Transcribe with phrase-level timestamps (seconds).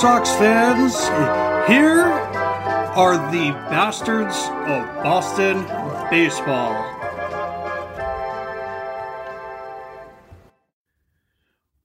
[0.00, 0.94] Sox fans.
[1.68, 5.64] Here are the bastards of Boston
[6.08, 6.94] baseball.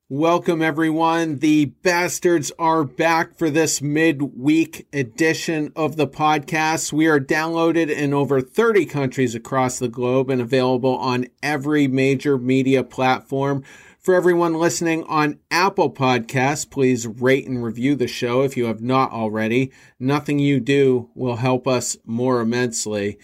[0.10, 1.40] Welcome, everyone.
[1.40, 6.94] The bastards are back for this midweek edition of the podcast.
[6.94, 12.38] We are downloaded in over 30 countries across the globe and available on every major
[12.38, 13.64] media platform.
[14.04, 18.82] For everyone listening on Apple Podcasts, please rate and review the show if you have
[18.82, 19.72] not already.
[19.98, 23.18] Nothing you do will help us more immensely.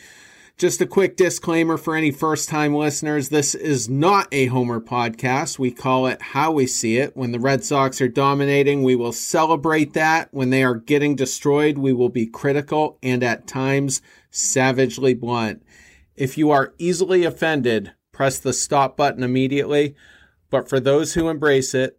[0.58, 5.60] Just a quick disclaimer for any first time listeners this is not a Homer podcast.
[5.60, 7.14] We call it How We See It.
[7.14, 10.30] When the Red Sox are dominating, we will celebrate that.
[10.32, 15.62] When they are getting destroyed, we will be critical and at times savagely blunt.
[16.16, 19.98] If you are easily offended, press the stop button immediately.
[20.50, 21.98] But for those who embrace it,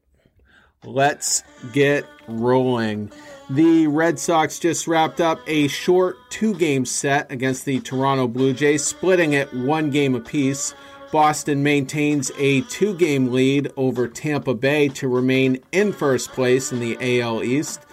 [0.84, 3.12] let's get rolling.
[3.48, 8.52] The Red Sox just wrapped up a short two game set against the Toronto Blue
[8.52, 10.74] Jays, splitting it one game apiece.
[11.10, 16.78] Boston maintains a two game lead over Tampa Bay to remain in first place in
[16.78, 17.84] the AL East.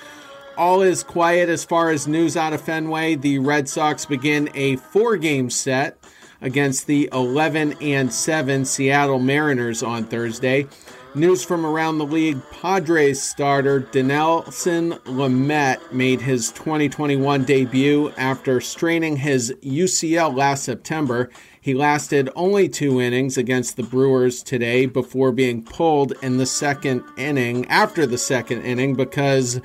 [0.55, 3.15] All is quiet as far as news out of Fenway.
[3.15, 5.97] The Red Sox begin a four game set
[6.41, 10.67] against the 11 and 7 Seattle Mariners on Thursday.
[11.15, 19.17] News from around the league Padres starter Dinelson Lamet made his 2021 debut after straining
[19.17, 21.31] his UCL last September.
[21.59, 27.03] He lasted only two innings against the Brewers today before being pulled in the second
[27.17, 29.59] inning, after the second inning, because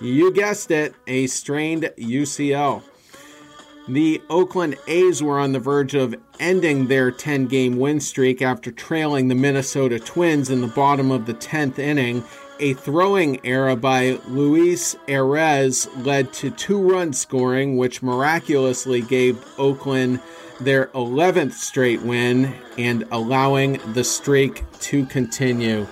[0.00, 2.84] you guessed it, a strained UCL.
[3.88, 8.70] The Oakland A's were on the verge of ending their 10 game win streak after
[8.70, 12.22] trailing the Minnesota Twins in the bottom of the 10th inning.
[12.60, 20.20] A throwing error by Luis Arraez led to two run scoring, which miraculously gave Oakland
[20.60, 25.86] their 11th straight win and allowing the streak to continue.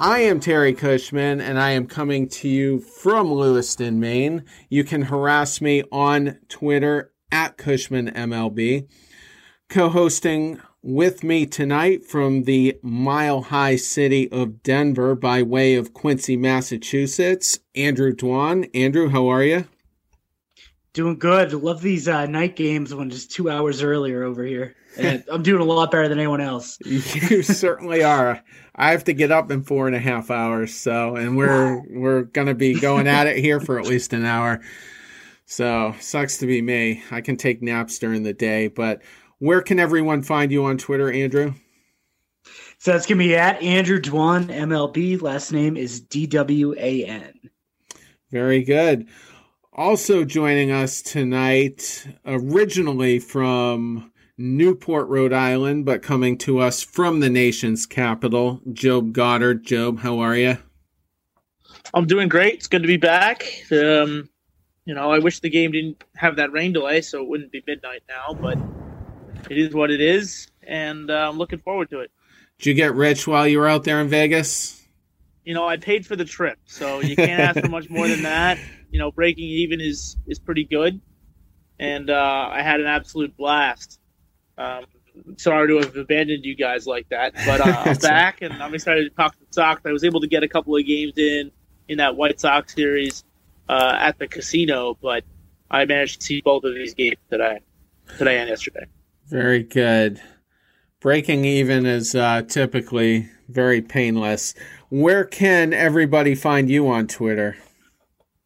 [0.00, 4.44] I am Terry Cushman, and I am coming to you from Lewiston, Maine.
[4.68, 8.88] You can harass me on Twitter at CushmanMLB.
[9.68, 15.94] Co hosting with me tonight from the mile high city of Denver by way of
[15.94, 18.70] Quincy, Massachusetts, Andrew Dwan.
[18.74, 19.64] Andrew, how are you?
[20.92, 21.52] Doing good.
[21.52, 24.74] Love these uh, night games when just two hours earlier over here.
[24.96, 26.78] And I'm doing a lot better than anyone else.
[26.84, 28.42] You certainly are.
[28.74, 32.22] I have to get up in four and a half hours, so and we're we're
[32.22, 34.60] gonna be going at it here for at least an hour.
[35.46, 37.02] So sucks to be me.
[37.10, 39.02] I can take naps during the day, but
[39.38, 41.54] where can everyone find you on Twitter, Andrew?
[42.78, 45.20] So that's gonna be at Andrew Dwan MLB.
[45.20, 47.32] Last name is D W A N.
[48.30, 49.08] Very good.
[49.78, 57.30] Also joining us tonight, originally from Newport, Rhode Island, but coming to us from the
[57.30, 59.62] nation's capital, Job Goddard.
[59.64, 60.58] Job, how are you?
[61.94, 62.54] I'm doing great.
[62.54, 63.44] It's good to be back.
[63.70, 64.28] Um,
[64.84, 67.62] you know, I wish the game didn't have that rain delay, so it wouldn't be
[67.64, 68.34] midnight now.
[68.34, 68.58] But
[69.48, 72.10] it is what it is, and uh, I'm looking forward to it.
[72.58, 74.84] Did you get rich while you were out there in Vegas?
[75.44, 78.24] You know, I paid for the trip, so you can't ask for much more than
[78.24, 78.58] that.
[78.90, 81.00] You know, breaking even is is pretty good,
[81.78, 84.00] and uh, I had an absolute blast.
[84.56, 84.84] Um,
[85.36, 89.04] sorry to have abandoned you guys like that, but uh, I'm back and I'm excited
[89.08, 89.82] to talk to the Sox.
[89.84, 91.50] I was able to get a couple of games in
[91.88, 93.24] in that White Sox series
[93.68, 95.24] uh, at the casino, but
[95.70, 97.60] I managed to see both of these games today,
[98.16, 98.86] today and yesterday.
[99.26, 100.20] Very good.
[101.00, 104.54] Breaking even is uh, typically very painless.
[104.88, 107.56] Where can everybody find you on Twitter?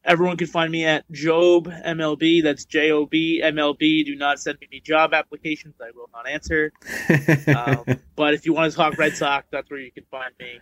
[0.05, 2.43] Everyone can find me at Job MLB.
[2.43, 4.05] That's J O B MLB.
[4.05, 5.75] Do not send me any job applications.
[5.81, 6.73] I will not answer.
[7.55, 10.59] um, but if you want to talk Red Sox, that's where you can find me.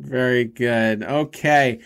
[0.00, 1.02] Very good.
[1.02, 1.80] Okay.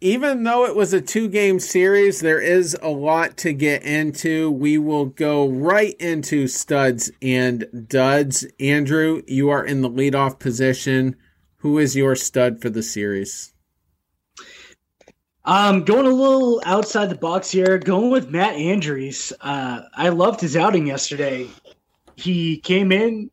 [0.00, 4.50] Even though it was a two game series, there is a lot to get into.
[4.50, 8.46] We will go right into studs and duds.
[8.60, 11.16] Andrew, you are in the leadoff position.
[11.58, 13.52] Who is your stud for the series?
[15.46, 19.32] Um, going a little outside the box here, going with Matt Andriese.
[19.40, 21.48] Uh, I loved his outing yesterday.
[22.16, 23.30] He came in,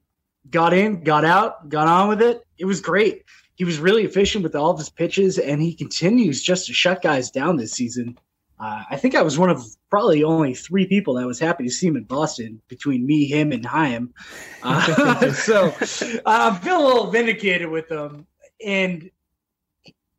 [0.52, 2.46] got in, got out, got on with it.
[2.60, 3.24] It was great.
[3.56, 7.02] He was really efficient with all of his pitches, and he continues just to shut
[7.02, 8.20] guys down this season.
[8.60, 11.72] Uh, I think I was one of probably only three people that was happy to
[11.72, 14.14] see him in Boston between me, him, and Chaim.
[14.62, 18.28] Uh, so uh, I feel a little vindicated with him.
[18.64, 19.10] And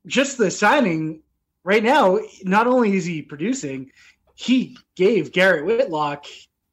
[0.07, 1.21] just the signing
[1.65, 3.91] right now, not only is he producing,
[4.35, 6.27] he gave Garrett Whitlock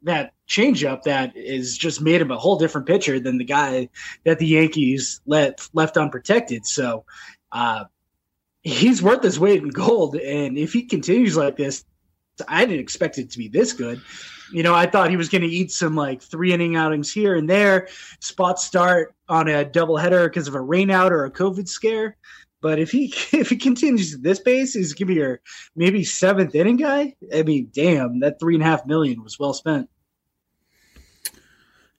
[0.04, 3.90] that changeup that is just made him a whole different pitcher than the guy
[4.26, 6.66] that the Yankees let left unprotected.
[6.66, 7.06] So
[7.52, 7.86] uh,
[8.62, 11.86] he's worth his weight in gold, and if he continues like this,
[12.48, 14.02] I didn't expect it to be this good.
[14.52, 17.36] You know, I thought he was going to eat some like three inning outings here
[17.36, 17.88] and there,
[18.20, 22.18] spot start on a doubleheader because of a rainout or a COVID scare.
[22.62, 25.42] But if he if he continues at this pace, he's gonna be your
[25.76, 27.16] maybe seventh inning guy.
[27.34, 29.90] I mean, damn, that three and a half million was well spent.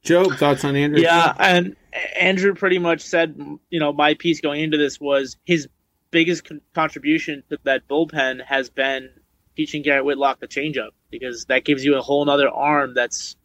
[0.02, 1.00] Joe, thoughts on Andrew?
[1.00, 1.76] Yeah, and
[2.18, 3.36] Andrew pretty much said,
[3.70, 5.68] you know, my piece going into this was his
[6.10, 9.10] biggest con- contribution to that bullpen has been
[9.56, 13.36] teaching Garrett Whitlock the changeup because that gives you a whole other arm that's,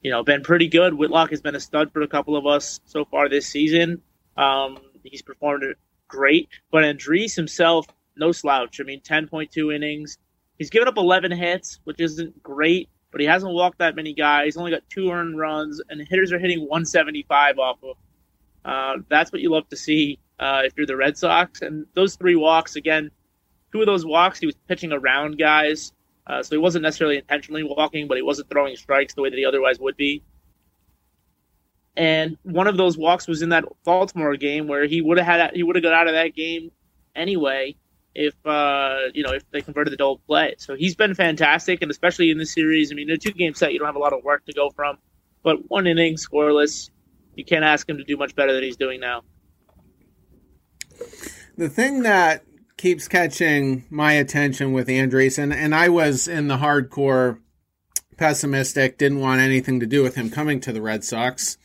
[0.00, 0.92] you know, been pretty good.
[0.92, 4.02] Whitlock has been a stud for a couple of us so far this season.
[4.36, 5.64] Um, he's performed
[6.16, 7.86] great, but Andriese himself,
[8.16, 8.80] no slouch.
[8.80, 10.18] I mean, 10.2 innings.
[10.58, 14.46] He's given up 11 hits, which isn't great, but he hasn't walked that many guys.
[14.46, 17.96] He's only got two earned runs, and hitters are hitting 175 off of.
[18.64, 21.60] Uh, that's what you love to see uh, if you're the Red Sox.
[21.62, 23.10] And those three walks, again,
[23.72, 25.92] two of those walks, he was pitching around guys.
[26.26, 29.36] Uh, so he wasn't necessarily intentionally walking, but he wasn't throwing strikes the way that
[29.36, 30.22] he otherwise would be.
[31.96, 35.54] And one of those walks was in that Baltimore game where he would have had
[35.54, 36.70] he would have got out of that game
[37.14, 37.76] anyway
[38.14, 40.54] if uh, you know if they converted the double play.
[40.58, 42.92] So he's been fantastic, and especially in this series.
[42.92, 44.70] I mean, a two game set, you don't have a lot of work to go
[44.70, 44.98] from,
[45.42, 46.90] but one inning scoreless,
[47.34, 49.22] you can't ask him to do much better than he's doing now.
[51.56, 52.44] The thing that
[52.76, 57.38] keeps catching my attention with Andriese, and, and I was in the hardcore
[58.18, 61.56] pessimistic, didn't want anything to do with him coming to the Red Sox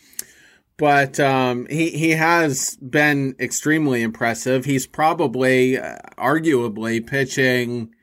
[0.81, 4.65] but um, he he has been extremely impressive.
[4.65, 7.93] He's probably, uh, arguably, pitching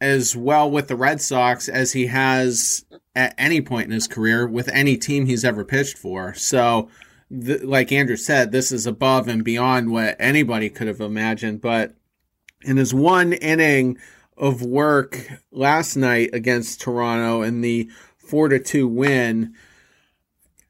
[0.00, 2.84] as well with the Red Sox as he has
[3.16, 6.32] at any point in his career with any team he's ever pitched for.
[6.34, 6.90] So,
[7.28, 11.60] th- like Andrew said, this is above and beyond what anybody could have imagined.
[11.60, 11.96] But
[12.62, 13.98] in his one inning
[14.36, 19.54] of work last night against Toronto in the four to two win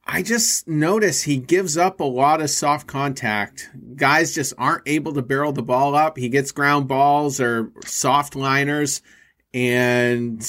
[0.07, 3.71] I just notice he gives up a lot of soft contact.
[3.97, 6.19] Guys just aren't able to barrel the ball up.
[6.19, 9.01] He gets ground balls or soft liners
[9.55, 10.41] and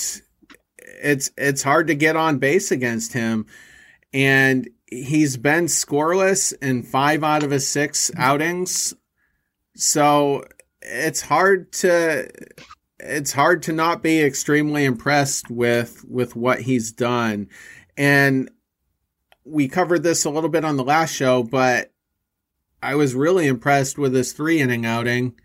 [1.02, 3.46] it's it's hard to get on base against him.
[4.12, 8.94] And he's been scoreless in 5 out of his 6 outings.
[9.76, 10.44] So
[10.82, 12.30] it's hard to
[13.00, 17.48] it's hard to not be extremely impressed with with what he's done.
[17.96, 18.50] And
[19.46, 21.92] we covered this a little bit on the last show, but
[22.82, 25.36] I was really impressed with his three inning outing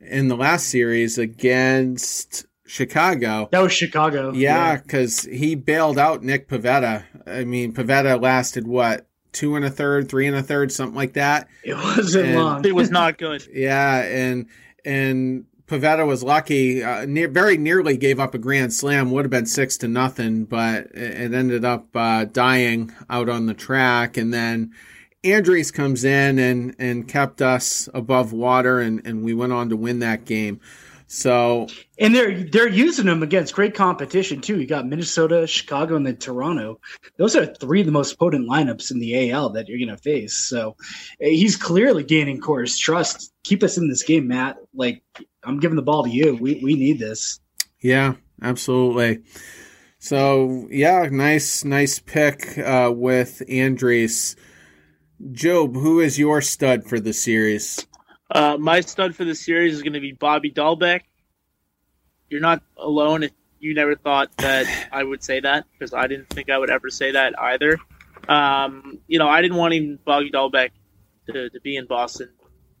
[0.00, 3.48] in the last series against Chicago.
[3.50, 4.32] That was Chicago.
[4.32, 5.36] Yeah, because yeah.
[5.36, 7.04] he bailed out Nick Pivetta.
[7.26, 9.06] I mean, Pivetta lasted what?
[9.32, 11.48] Two and a third, three and a third, something like that.
[11.64, 12.64] It wasn't and, long.
[12.64, 13.46] It was not good.
[13.52, 14.46] Yeah, and
[14.84, 16.82] and Pivetta was lucky.
[16.82, 19.10] Uh, near, very nearly gave up a grand slam.
[19.10, 23.54] Would have been six to nothing, but it, ended up uh, dying out on the
[23.54, 24.16] track.
[24.16, 24.72] And then
[25.22, 29.76] Andriese comes in and and kept us above water, and and we went on to
[29.76, 30.60] win that game.
[31.06, 31.66] So
[31.98, 34.58] and they're they're using them against great competition too.
[34.58, 36.80] You got Minnesota, Chicago, and then Toronto.
[37.18, 40.02] Those are three of the most potent lineups in the AL that you're going to
[40.02, 40.34] face.
[40.34, 40.76] So
[41.20, 43.32] eh, he's clearly gaining Cora's trust.
[43.44, 44.56] Keep us in this game, Matt.
[44.74, 45.02] Like
[45.42, 46.36] I'm giving the ball to you.
[46.36, 47.38] We we need this.
[47.80, 49.20] Yeah, absolutely.
[49.98, 54.36] So yeah, nice nice pick uh, with Andriese.
[55.32, 57.86] Job, who is your stud for the series?
[58.30, 61.00] Uh, my stud for the series is going to be Bobby Dalbec.
[62.30, 66.28] You're not alone if you never thought that I would say that because I didn't
[66.30, 67.78] think I would ever say that either.
[68.28, 70.70] Um, you know, I didn't want even Bobby Dalbec
[71.26, 72.30] to, to be in Boston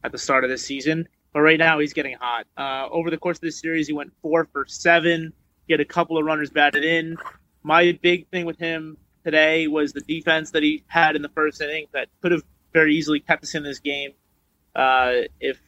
[0.02, 2.46] at the start of the season, but right now he's getting hot.
[2.56, 5.32] Uh, over the course of this series, he went four for seven.
[5.66, 7.16] He had a couple of runners batted in.
[7.62, 11.60] My big thing with him today was the defense that he had in the first
[11.60, 14.10] inning that could have very easily kept us in this game
[14.74, 15.58] uh, if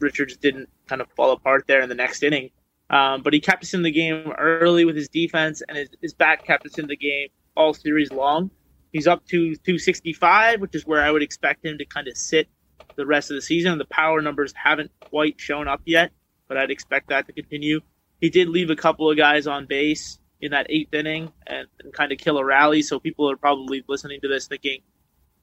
[0.00, 2.50] Richards didn't kind of fall apart there in the next inning.
[2.90, 6.14] Um, but he kept us in the game early with his defense, and his, his
[6.14, 8.50] bat kept us in the game all series long.
[8.92, 12.48] He's up to 265, which is where I would expect him to kind of sit
[12.96, 13.78] the rest of the season.
[13.78, 16.12] The power numbers haven't quite shown up yet,
[16.46, 17.80] but I'd expect that to continue.
[18.20, 21.92] He did leave a couple of guys on base in that eighth inning and, and
[21.92, 22.82] kind of kill a rally.
[22.82, 24.80] So people are probably listening to this thinking,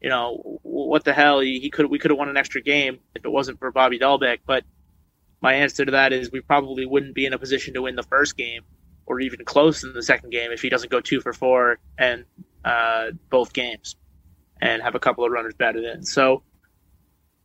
[0.02, 1.40] you know, what the hell?
[1.40, 4.40] He, could we could have won an extra game if it wasn't for Bobby Dalbec.
[4.46, 4.64] But
[5.42, 8.04] my answer to that is we probably wouldn't be in a position to win the
[8.04, 8.64] first game
[9.06, 12.26] or even close in the second game if he doesn't go two for four and
[12.66, 13.96] uh, both games
[14.62, 16.04] and have a couple of runners batted in.
[16.04, 16.44] So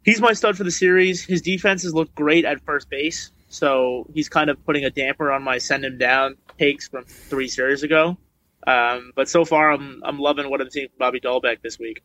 [0.03, 1.25] he's my stud for the series.
[1.25, 5.31] His defense has looked great at first base, so he's kind of putting a damper
[5.31, 8.17] on my send him down takes from three series ago.
[8.67, 12.03] Um, but so far, I'm I'm loving what I'm seeing from Bobby Dalbec this week.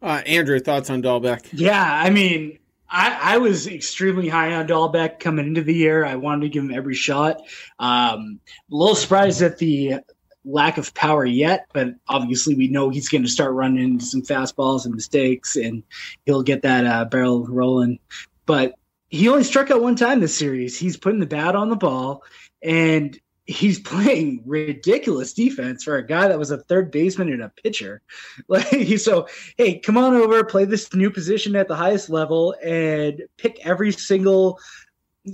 [0.00, 1.48] Uh, Andrew, thoughts on Dalbec?
[1.52, 6.04] Yeah, I mean, I, I, was extremely high on Dalbec coming into the year.
[6.04, 7.42] I wanted to give him every shot.
[7.78, 8.40] Um,
[8.70, 9.96] a little surprised at the
[10.44, 14.22] lack of power yet, but obviously we know he's going to start running into some
[14.22, 15.82] fastballs and mistakes, and
[16.24, 17.98] he'll get that uh, barrel rolling.
[18.46, 18.74] But
[19.08, 20.78] he only struck out one time this series.
[20.78, 22.22] He's putting the bat on the ball,
[22.62, 27.52] and he's playing ridiculous defense for a guy that was a third baseman and a
[27.62, 28.02] pitcher.
[28.46, 29.26] Like so,
[29.56, 33.92] hey, come on over, play this new position at the highest level, and pick every
[33.92, 34.60] single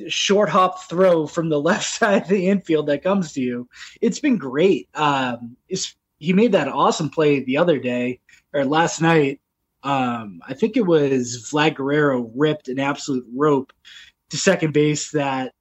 [0.09, 3.69] short hop throw from the left side of the infield that comes to you.
[4.01, 4.89] It's been great.
[4.95, 5.57] Um,
[6.19, 8.21] he made that awesome play the other day
[8.53, 9.41] or last night.
[9.83, 13.73] Um, I think it was Vlad Guerrero ripped an absolute rope
[14.31, 15.53] to second base that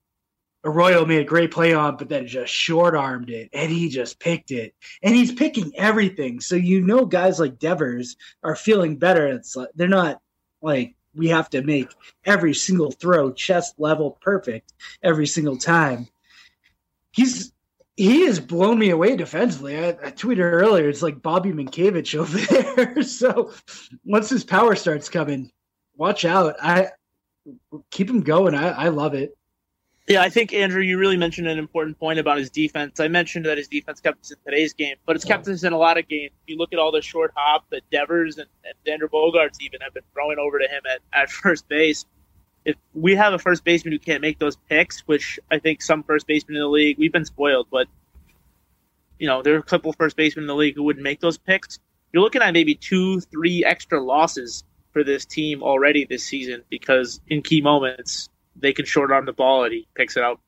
[0.63, 4.19] Arroyo made a great play on, but then just short armed it, and he just
[4.19, 6.39] picked it, and he's picking everything.
[6.39, 9.27] So you know, guys like Devers are feeling better.
[9.27, 10.21] It's like they're not
[10.61, 11.89] like we have to make
[12.25, 16.07] every single throw chest level perfect every single time.
[17.11, 17.51] He's
[17.95, 19.77] he has blown me away defensively.
[19.77, 23.03] I, I tweeted earlier, it's like Bobby Mientkiewicz over there.
[23.03, 23.51] so
[24.03, 25.51] once his power starts coming,
[25.95, 26.55] watch out.
[26.61, 26.89] I
[27.91, 28.55] keep him going.
[28.55, 29.37] I, I love it.
[30.07, 32.99] Yeah, I think Andrew, you really mentioned an important point about his defense.
[32.99, 35.71] I mentioned that his defense kept us in today's game, but it's kept us in
[35.71, 36.33] a lot of games.
[36.45, 39.79] If you look at all the short hop that Devers and, and Xander Bogaerts even
[39.79, 42.05] have been throwing over to him at, at first base.
[42.65, 46.03] If we have a first baseman who can't make those picks, which I think some
[46.03, 47.87] first basemen in the league, we've been spoiled, but
[49.19, 51.21] you know, there are a couple of first basemen in the league who wouldn't make
[51.21, 51.79] those picks.
[52.11, 57.21] You're looking at maybe two, three extra losses for this team already this season because
[57.27, 60.39] in key moments they can short arm the ball and he picks it out.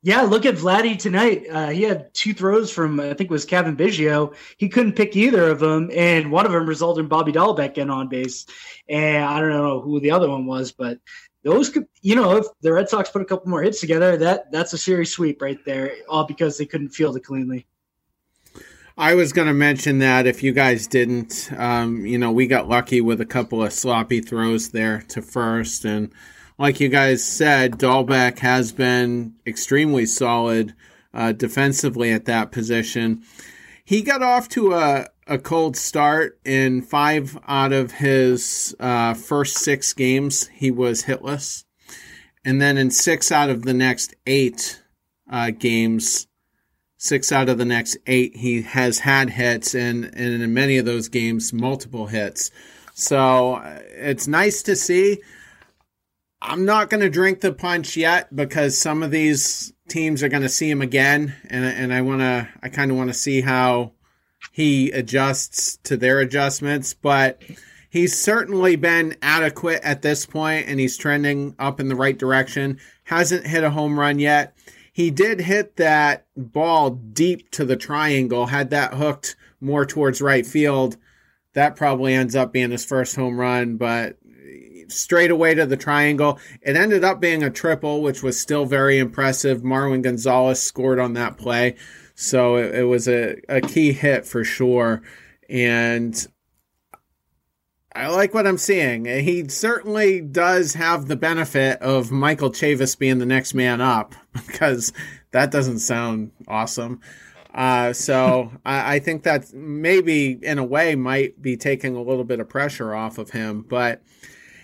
[0.00, 1.46] Yeah, look at Vladdy tonight.
[1.50, 4.34] Uh, he had two throws from I think it was Cavan Biggio.
[4.56, 7.90] He couldn't pick either of them, and one of them resulted in Bobby Dalbec getting
[7.90, 8.46] on base.
[8.88, 10.98] And I don't know who the other one was, but
[11.42, 14.52] those could, you know, if the Red Sox put a couple more hits together, that
[14.52, 17.66] that's a series sweep right there, all because they couldn't field it cleanly.
[18.96, 22.68] I was going to mention that if you guys didn't, um, you know, we got
[22.68, 26.12] lucky with a couple of sloppy throws there to first, and
[26.58, 30.74] like you guys said, Dalbec has been extremely solid
[31.14, 33.22] uh, defensively at that position.
[33.84, 39.56] He got off to a, a cold start in five out of his uh, first
[39.58, 40.48] six games.
[40.48, 41.64] He was hitless.
[42.44, 44.82] And then in six out of the next eight
[45.30, 46.26] uh, games,
[46.96, 50.84] six out of the next eight, he has had hits, and, and in many of
[50.84, 52.50] those games, multiple hits.
[52.94, 55.20] So uh, it's nice to see.
[56.40, 60.42] I'm not going to drink the punch yet because some of these teams are going
[60.42, 63.40] to see him again, and and I want to I kind of want to see
[63.40, 63.92] how
[64.52, 67.42] he adjusts to their adjustments, but
[67.90, 72.78] he's certainly been adequate at this point, and he's trending up in the right direction.
[73.04, 74.56] Hasn't hit a home run yet.
[74.92, 78.46] He did hit that ball deep to the triangle.
[78.46, 80.96] Had that hooked more towards right field,
[81.54, 83.76] that probably ends up being his first home run.
[83.76, 84.18] But
[84.88, 86.38] straight away to the triangle.
[86.62, 89.62] It ended up being a triple, which was still very impressive.
[89.62, 91.76] Marwin Gonzalez scored on that play.
[92.14, 95.02] So it, it was a, a key hit for sure.
[95.48, 96.26] And
[97.94, 99.06] I like what I'm seeing.
[99.06, 104.14] He certainly does have the benefit of Michael Chavis being the next man up
[104.46, 104.92] because
[105.32, 107.00] that doesn't sound awesome.
[107.54, 112.22] Uh, so I, I, think that maybe in a way might be taking a little
[112.22, 113.62] bit of pressure off of him.
[113.62, 114.02] But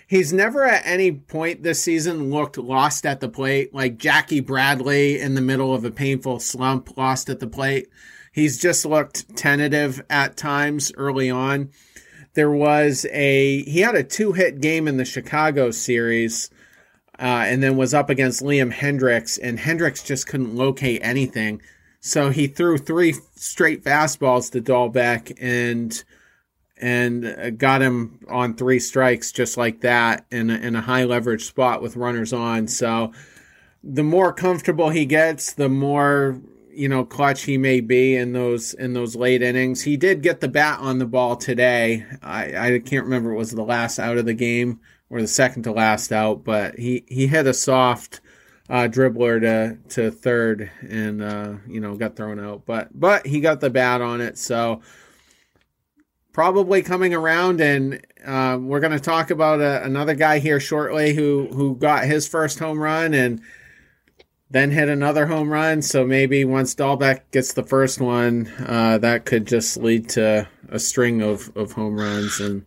[0.07, 5.19] he's never at any point this season looked lost at the plate, like Jackie Bradley
[5.19, 7.87] in the middle of a painful slump, lost at the plate.
[8.31, 11.69] He's just looked tentative at times early on.
[12.33, 16.49] There was a he had a two hit game in the Chicago series,
[17.17, 21.61] uh, and then was up against Liam Hendriks, and Hendriks just couldn't locate anything.
[22.01, 26.03] So he threw three straight fastballs to Dalbec, and
[26.77, 31.05] and uh, got him on three strikes just like that in a, in a high
[31.05, 32.67] leverage spot with runners on.
[32.67, 33.13] So
[33.83, 36.41] the more comfortable he gets, the more
[36.71, 39.83] you know clutch he may be in those in those late innings.
[39.83, 42.05] He did get the bat on the ball today.
[42.21, 45.63] I, I can't remember it was the last out of the game or the second
[45.63, 48.19] to last out, but he he hit a soft
[48.69, 52.65] uh, dribbler to to third and uh, you know got thrown out.
[52.65, 54.81] But but he got the bat on it, so
[56.35, 57.61] probably coming around.
[57.61, 62.03] And uh, we're going to talk about a, another guy here shortly who who got
[62.03, 63.41] his first home run and
[64.51, 65.81] then hit another home run.
[65.81, 70.77] So maybe once Dalbec gets the first one, uh, that could just lead to a
[70.77, 72.65] string of, of home runs and.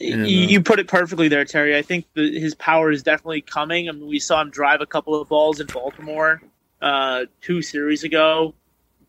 [0.00, 1.76] And, uh, you put it perfectly there, Terry.
[1.76, 3.88] I think the, his power is definitely coming.
[3.88, 6.42] I mean, we saw him drive a couple of balls in Baltimore
[6.82, 8.54] uh, two series ago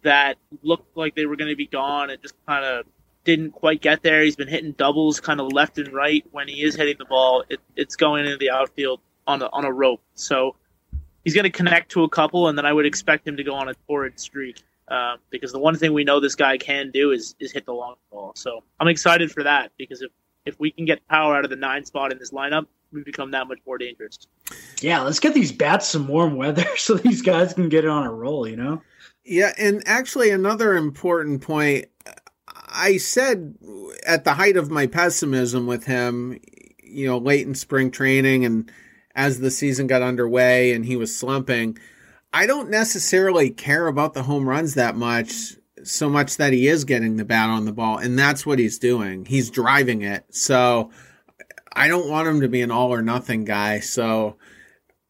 [0.03, 2.12] that looked like they were going to be gone.
[2.12, 2.86] It just kind of
[3.25, 4.22] didn't quite get there.
[4.22, 7.44] He's been hitting doubles kind of left and right when he is hitting the ball.
[7.50, 10.01] It, it's going into the outfield on a, on a rope.
[10.13, 10.55] So
[11.25, 13.55] he's going to connect to a couple, and then I would expect him to go
[13.55, 14.63] on a torrid streak.
[14.88, 17.74] Uh, because the one thing we know this guy can do is is hit the
[17.74, 18.32] long ball.
[18.36, 20.12] So I'm excited for that because if
[20.46, 23.32] if we can get power out of the nine spot in this lineup, we become
[23.32, 24.20] that much more dangerous.
[24.82, 28.13] Yeah, let's get these bats some warm weather so these guys can get on a
[28.13, 28.48] roll.
[28.48, 28.82] You know.
[29.24, 31.86] Yeah, and actually another important point.
[32.75, 33.55] I said
[34.05, 36.39] at the height of my pessimism with him,
[36.84, 38.72] you know, late in spring training and
[39.15, 41.77] as the season got underway and he was slumping.
[42.34, 46.84] I don't necessarily care about the home runs that much, so much that he is
[46.84, 49.24] getting the bat on the ball, and that's what he's doing.
[49.24, 50.25] He's driving it.
[50.36, 50.91] So
[51.74, 53.79] I don't want him to be an all or nothing guy.
[53.79, 54.36] So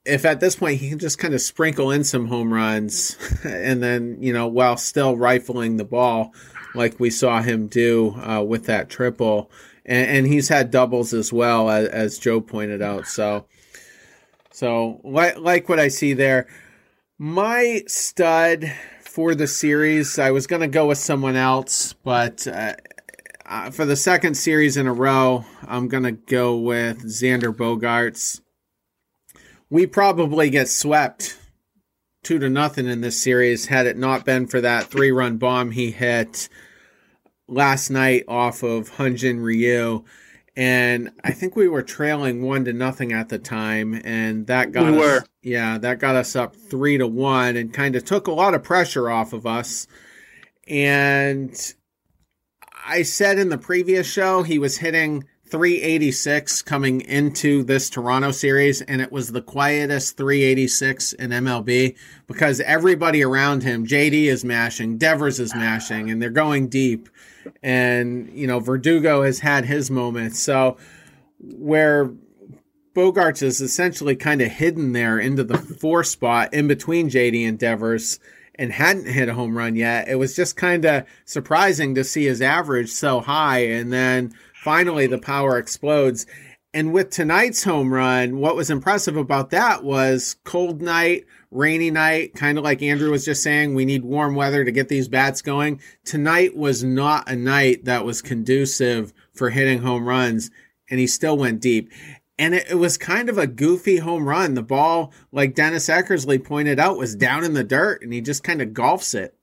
[0.06, 3.82] if at this point he can just kind of sprinkle in some home runs and
[3.82, 6.32] then, you know, while still rifling the ball
[6.76, 9.50] like we saw him do uh, with that triple.
[9.86, 13.06] And, and, he's had doubles as well, as, as Joe pointed out.
[13.06, 13.46] So
[14.56, 16.48] so, like, like what I see there.
[17.20, 22.76] My stud for the series, I was going to go with someone else, but uh,
[23.46, 28.40] uh, for the second series in a row, I'm going to go with Xander Bogaerts.
[29.70, 31.38] We probably get swept
[32.24, 35.72] two to nothing in this series had it not been for that three run bomb
[35.72, 36.48] he hit
[37.48, 40.04] last night off of Hyun-Jin Ryu
[40.58, 44.86] and I think we were trailing one to nothing at the time, and that got
[44.86, 45.24] we us, were.
[45.42, 48.64] yeah, that got us up three to one, and kind of took a lot of
[48.64, 49.86] pressure off of us.
[50.68, 51.54] And
[52.88, 58.82] I said in the previous show he was hitting 386 coming into this Toronto series,
[58.82, 64.98] and it was the quietest 386 in MLB because everybody around him, JD is mashing,
[64.98, 67.10] Devers is mashing, and they're going deep
[67.64, 70.40] and you know Verdugo has had his moments.
[70.40, 70.78] So
[71.40, 72.12] where
[72.96, 77.60] Bogaerts is essentially kind of hidden there into the four spot in between JD and
[77.60, 78.20] Devers
[78.58, 80.08] and hadn't hit a home run yet.
[80.08, 85.08] It was just kind of surprising to see his average so high and then finally
[85.08, 86.26] the power explodes.
[86.76, 92.34] And with tonight's home run, what was impressive about that was cold night, rainy night,
[92.34, 95.42] kind of like Andrew was just saying, we need warm weather to get these bats
[95.42, 95.80] going.
[96.04, 100.52] Tonight was not a night that was conducive for hitting home runs,
[100.90, 101.94] and he still went deep.
[102.38, 104.56] And it, it was kind of a goofy home run.
[104.56, 108.44] The ball, like Dennis Eckersley pointed out, was down in the dirt, and he just
[108.44, 109.34] kind of golfs it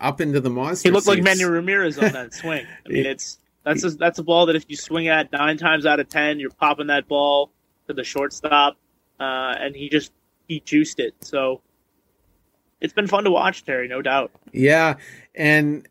[0.00, 0.88] up into the monster.
[0.88, 1.16] He looked seats.
[1.16, 2.66] like Manny Ramirez on that swing.
[2.86, 5.86] I mean, it's that's a, that's a ball that if you swing at nine times
[5.86, 7.50] out of ten, you're popping that ball
[7.86, 8.76] to the shortstop,
[9.18, 10.12] uh, and he just
[10.48, 11.14] he juiced it.
[11.20, 11.60] So
[12.80, 14.30] it's been fun to watch, Terry, no doubt.
[14.52, 14.96] Yeah,
[15.34, 15.86] and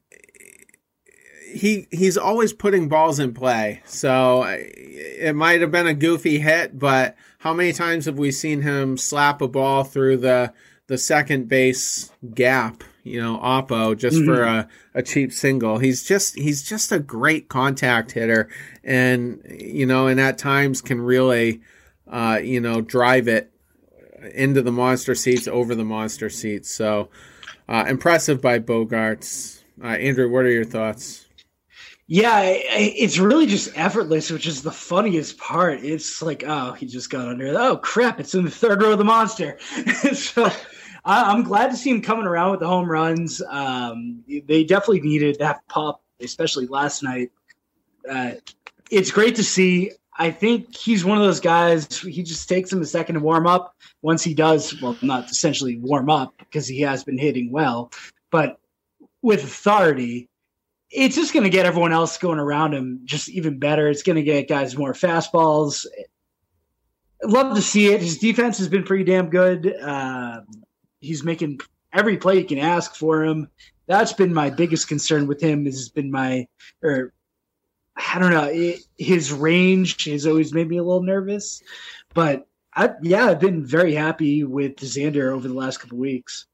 [1.51, 3.81] he he's always putting balls in play.
[3.85, 8.61] So it might have been a goofy hit, but how many times have we seen
[8.61, 10.53] him slap a ball through the
[10.87, 12.83] the second base gap?
[13.03, 14.25] You know, Oppo just mm-hmm.
[14.25, 15.77] for a, a cheap single.
[15.79, 18.49] He's just he's just a great contact hitter,
[18.83, 21.61] and you know, and at times can really,
[22.07, 23.51] uh, you know, drive it
[24.33, 26.69] into the monster seats, over the monster seats.
[26.69, 27.09] So
[27.67, 29.61] uh, impressive by Bogaerts.
[29.81, 31.25] Uh, Andrew, what are your thoughts?
[32.07, 35.83] Yeah, it's really just effortless, which is the funniest part.
[35.83, 37.55] It's like, oh, he just got under.
[37.55, 38.19] Oh crap!
[38.19, 39.59] It's in the third row of the monster.
[40.13, 40.51] so
[41.05, 43.41] I'm glad to see him coming around with the home runs.
[43.47, 47.31] Um, they definitely needed that pop, especially last night.
[48.09, 48.31] Uh,
[48.91, 49.91] it's great to see.
[50.17, 51.99] I think he's one of those guys.
[51.99, 53.75] He just takes him a second to warm up.
[54.01, 57.91] Once he does, well, not essentially warm up because he has been hitting well,
[58.31, 58.59] but
[59.21, 60.29] with authority,
[60.91, 63.87] it's just going to get everyone else going around him just even better.
[63.87, 65.85] It's going to get guys more fastballs.
[67.23, 68.01] Love to see it.
[68.01, 69.73] His defense has been pretty damn good.
[69.75, 70.41] Uh,
[70.99, 73.49] he's making every play you can ask for him.
[73.87, 75.65] That's been my biggest concern with him.
[75.65, 76.47] Has been my
[76.83, 77.13] or
[77.95, 81.61] I don't know it, his range has always made me a little nervous,
[82.13, 86.45] but I, yeah, I've been very happy with Xander over the last couple weeks.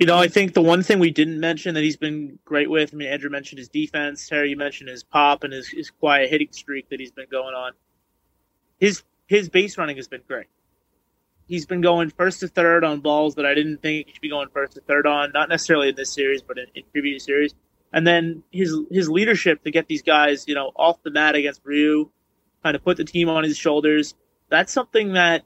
[0.00, 2.94] You know, I think the one thing we didn't mention that he's been great with,
[2.94, 6.30] I mean, Andrew mentioned his defense, Terry, you mentioned his pop and his, his quiet
[6.30, 7.72] hitting streak that he's been going on.
[8.78, 10.46] His his base running has been great.
[11.48, 14.28] He's been going first to third on balls that I didn't think he should be
[14.28, 17.54] going first to third on, not necessarily in this series, but in, in previous series.
[17.92, 21.62] And then his his leadership to get these guys, you know, off the mat against
[21.64, 22.10] Ryu,
[22.62, 24.14] kind of put the team on his shoulders.
[24.50, 25.44] That's something that,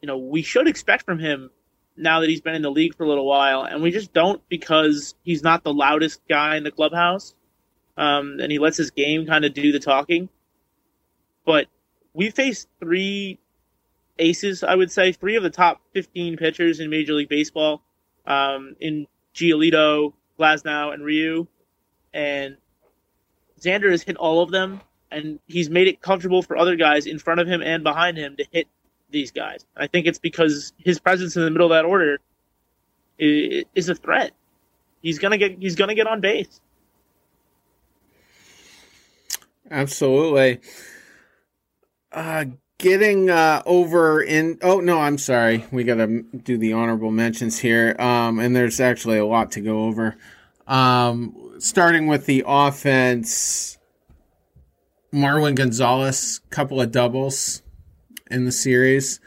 [0.00, 1.50] you know, we should expect from him
[1.94, 4.40] now that he's been in the league for a little while, and we just don't
[4.48, 7.34] because he's not the loudest guy in the clubhouse,
[7.96, 10.28] um, and he lets his game kind of do the talking.
[11.44, 11.66] But
[12.14, 13.40] we faced three
[14.18, 17.82] aces, I would say, three of the top 15 pitchers in Major League Baseball,
[18.26, 21.46] um, in Giolito, Glasnow, and Ryu,
[22.12, 22.56] and
[23.60, 27.18] Xander has hit all of them, and he's made it comfortable for other guys in
[27.18, 28.68] front of him and behind him to hit
[29.10, 29.64] these guys.
[29.76, 32.18] I think it's because his presence in the middle of that order
[33.18, 34.32] is, a threat.
[35.02, 36.60] He's gonna get he's gonna get on base.
[39.70, 40.60] Absolutely.
[42.12, 42.46] Uh,
[42.78, 47.96] getting uh, over in oh no i'm sorry we gotta do the honorable mentions here
[47.98, 50.16] um, and there's actually a lot to go over
[50.66, 53.78] um, starting with the offense
[55.12, 57.62] marwin gonzalez couple of doubles
[58.30, 59.20] in the series.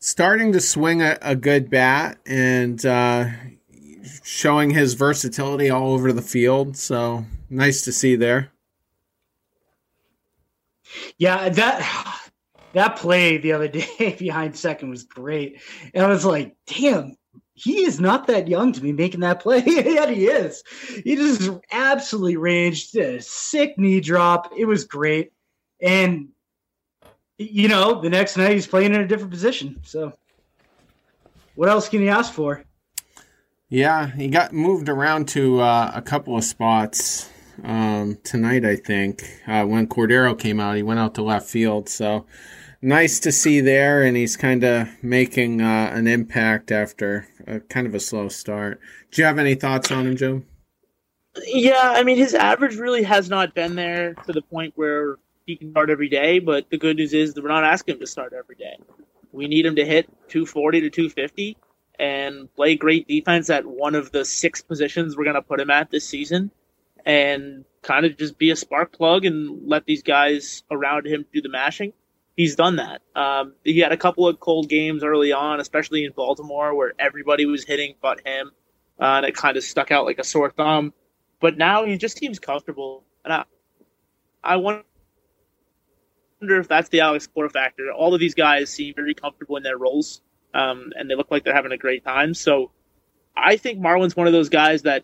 [0.00, 3.28] Starting to swing a, a good bat and uh,
[4.22, 6.76] showing his versatility all over the field.
[6.76, 8.50] So nice to see there.
[11.18, 12.27] Yeah, that
[12.72, 15.60] that play the other day behind second was great.
[15.94, 17.16] And I was like, damn,
[17.54, 19.62] he is not that young to be making that play.
[19.66, 20.62] Yet he is.
[21.04, 24.52] He just absolutely ranged a sick knee drop.
[24.56, 25.32] It was great.
[25.80, 26.28] And
[27.38, 29.80] you know, the next night he's playing in a different position.
[29.84, 30.12] So,
[31.54, 32.64] what else can you ask for?
[33.68, 37.30] Yeah, he got moved around to uh, a couple of spots
[37.62, 38.64] um, tonight.
[38.64, 41.88] I think uh, when Cordero came out, he went out to left field.
[41.88, 42.26] So
[42.80, 47.86] nice to see there, and he's kind of making uh, an impact after a, kind
[47.86, 48.80] of a slow start.
[49.10, 50.42] Do you have any thoughts on him, Joe?
[51.46, 55.56] Yeah, I mean his average really has not been there to the point where he
[55.56, 58.06] can start every day, but the good news is that we're not asking him to
[58.06, 58.76] start every day.
[59.32, 61.56] We need him to hit 240 to 250
[61.98, 65.70] and play great defense at one of the six positions we're going to put him
[65.70, 66.50] at this season
[67.04, 71.40] and kind of just be a spark plug and let these guys around him do
[71.40, 71.92] the mashing.
[72.38, 73.02] He's done that.
[73.16, 77.46] Um, he had a couple of cold games early on, especially in Baltimore, where everybody
[77.46, 78.52] was hitting but him,
[79.00, 80.94] uh, and it kind of stuck out like a sore thumb.
[81.40, 83.44] But now he just seems comfortable, and I,
[84.44, 84.84] I wonder
[86.40, 87.90] if that's the Alex Cora factor.
[87.90, 90.22] All of these guys seem very comfortable in their roles,
[90.54, 92.34] um, and they look like they're having a great time.
[92.34, 92.70] So
[93.36, 95.02] I think Marwin's one of those guys that,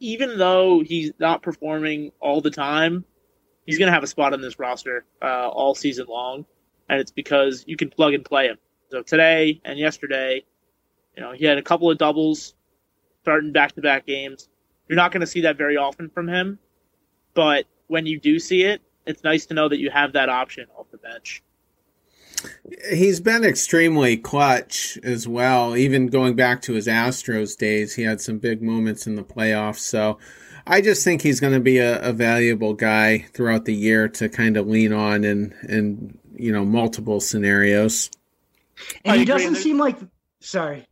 [0.00, 3.06] even though he's not performing all the time,
[3.64, 6.44] he's going to have a spot on this roster uh, all season long,
[6.88, 8.58] and it's because you can plug and play him.
[8.90, 10.44] So today and yesterday,
[11.16, 12.54] you know, he had a couple of doubles
[13.22, 14.48] starting back-to-back games.
[14.88, 16.58] You're not going to see that very often from him,
[17.34, 20.66] but when you do see it, it's nice to know that you have that option
[20.76, 21.42] off the bench.
[22.90, 25.76] He's been extremely clutch as well.
[25.76, 29.78] Even going back to his Astros days, he had some big moments in the playoffs.
[29.78, 30.18] So
[30.66, 34.28] I just think he's going to be a, a, valuable guy throughout the year to
[34.28, 38.10] kind of lean on and, in you know, multiple scenarios.
[39.04, 39.98] And he doesn't seem like,
[40.40, 40.86] sorry.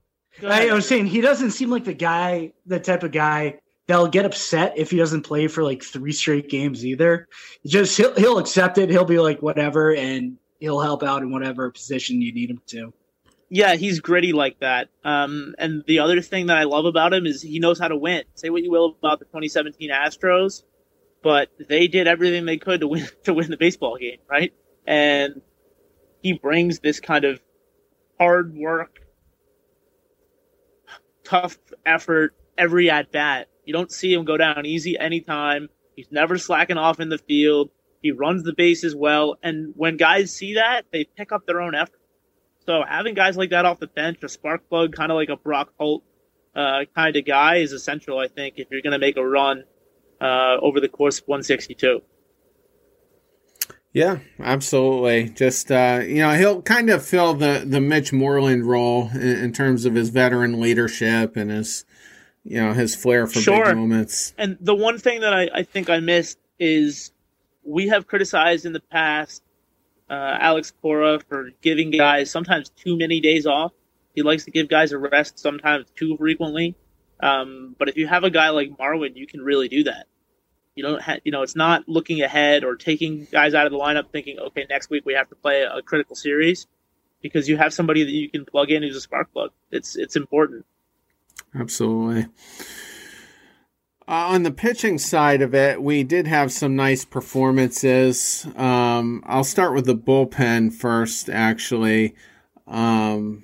[0.47, 4.27] I was saying he doesn't seem like the guy, the type of guy that'll get
[4.27, 7.29] upset if he doesn't play for like three straight games either.
[7.65, 8.91] Just he'll, he'll accept it.
[8.91, 12.93] He'll be like whatever, and he'll help out in whatever position you need him to.
[13.49, 14.89] Yeah, he's gritty like that.
[15.05, 17.97] Um, and the other thing that I love about him is he knows how to
[17.97, 18.25] win.
[18.35, 20.65] Say what you will about the 2017 Astros,
[21.23, 24.53] but they did everything they could to win to win the baseball game, right?
[24.87, 25.41] And
[26.23, 27.41] he brings this kind of
[28.19, 29.01] hard work,
[31.25, 35.69] tough effort every at bat you don't see him go down easy anytime.
[35.97, 37.71] He's never slacking off in the field.
[38.01, 39.37] He runs the bases well.
[39.43, 42.01] And when guys see that, they pick up their own effort.
[42.65, 45.37] So having guys like that off the bench, a spark plug, kind of like a
[45.37, 46.05] Brock Holt
[46.55, 49.65] uh, kind of guy, is essential, I think, if you're going to make a run
[50.21, 52.03] uh, over the course of 162.
[53.97, 55.31] Yeah, absolutely.
[55.31, 59.53] Just uh, you know, he'll kind of fill the the Mitch Moreland role in, in,
[59.55, 61.87] terms of his veteran leadership and his
[62.45, 63.65] you know his flair for sure.
[63.65, 64.35] big moments.
[64.37, 67.11] And the one thing that I, I think I missed is
[67.65, 69.43] we have criticized in the past
[70.11, 73.73] uh, Alex Cora for giving guys sometimes too many days off.
[74.15, 76.75] He likes to give guys a rest sometimes too frequently.
[77.21, 80.07] Um, but if you have a guy like Marwin, you can really do that.
[80.77, 83.79] You don't, ha- you know, it's not looking ahead or taking guys out of the
[83.79, 86.69] lineup thinking, okay, next week we have to play a, critical series,
[87.23, 89.51] because you have somebody that you can plug in who's a spark plug.
[89.73, 90.65] It's it's important.
[91.59, 92.27] Absolutely.
[94.09, 98.47] Uh, on the pitching side of it, we did have some nice performances.
[98.55, 102.15] Um, I'll start with the bullpen first, actually.
[102.69, 103.43] Um,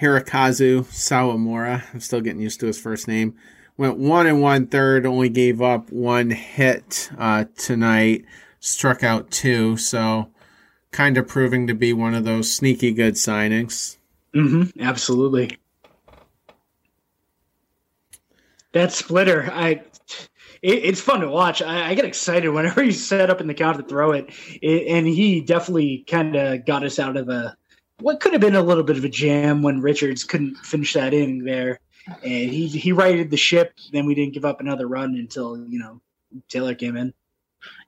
[0.00, 3.34] Hirokazu Sawamura, I'm still getting used to his first name,
[3.80, 8.26] went one and one third, only gave up one hit uh, tonight,
[8.58, 10.28] struck out two, so
[10.92, 13.96] kind of proving to be one of those sneaky good signings.
[14.34, 15.58] Mm-hmm, absolutely.
[18.72, 19.82] That splitter, I
[20.60, 21.62] it, it's fun to watch.
[21.62, 24.26] I, I, get excited whenever he's set up in the count to throw it,
[24.60, 27.56] it and he definitely kind of got us out of a
[28.00, 31.14] what could have been a little bit of a jam when Richards couldn't finish that
[31.14, 33.74] inning there and he he righted the ship.
[33.92, 36.00] Then we didn't give up another run until you know
[36.48, 37.14] Taylor came in.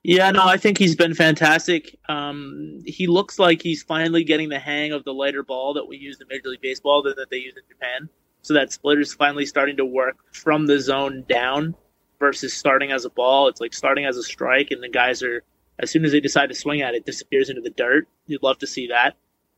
[0.03, 1.97] Yeah, no, I think he's been fantastic.
[2.07, 5.97] Um, he looks like he's finally getting the hang of the lighter ball that we
[5.97, 8.09] use in Major League Baseball that, that they use in Japan.
[8.43, 11.75] So that splitter's finally starting to work from the zone down
[12.19, 13.47] versus starting as a ball.
[13.47, 15.43] It's like starting as a strike, and the guys are
[15.79, 18.07] as soon as they decide to swing at it, disappears into the dirt.
[18.27, 19.15] You'd love to see that.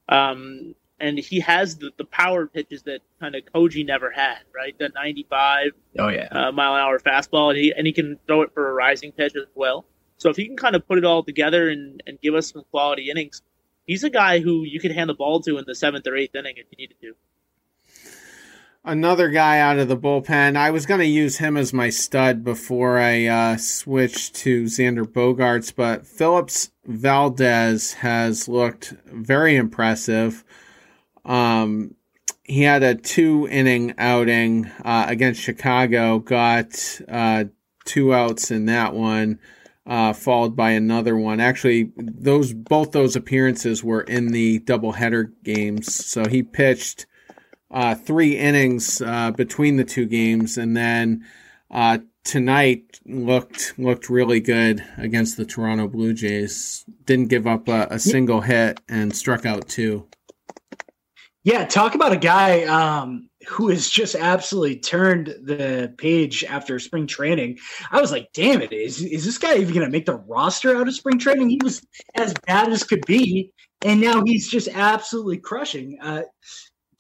[0.08, 4.78] Um, and he has the, the power pitches that kind of Koji never had, right?
[4.78, 6.28] The 95 oh, yeah.
[6.32, 9.12] uh, mile an hour fastball, and he, and he can throw it for a rising
[9.12, 9.86] pitch as well.
[10.18, 12.64] So if he can kind of put it all together and, and give us some
[12.72, 13.42] quality innings,
[13.86, 16.36] he's a guy who you could hand the ball to in the seventh or eighth
[16.36, 17.14] inning if you needed to.
[18.88, 20.56] Another guy out of the bullpen.
[20.56, 25.06] I was going to use him as my stud before I uh, switched to Xander
[25.06, 30.44] Bogaerts, but Phillips Valdez has looked very impressive.
[31.26, 31.96] Um,
[32.44, 37.46] he had a two inning outing uh, against Chicago, got uh,
[37.86, 39.40] two outs in that one,
[39.88, 41.40] uh, followed by another one.
[41.40, 45.94] Actually, those both those appearances were in the doubleheader games.
[45.94, 47.08] So he pitched
[47.72, 51.26] uh, three innings uh, between the two games, and then
[51.72, 56.86] uh, tonight looked looked really good against the Toronto Blue Jays.
[57.06, 60.08] Didn't give up a, a single hit and struck out two.
[61.46, 67.06] Yeah, talk about a guy um, who has just absolutely turned the page after spring
[67.06, 67.60] training.
[67.92, 70.76] I was like, damn it, is, is this guy even going to make the roster
[70.76, 71.52] out of spring training?
[71.52, 73.52] He was as bad as could be,
[73.84, 76.00] and now he's just absolutely crushing.
[76.02, 76.24] Uh,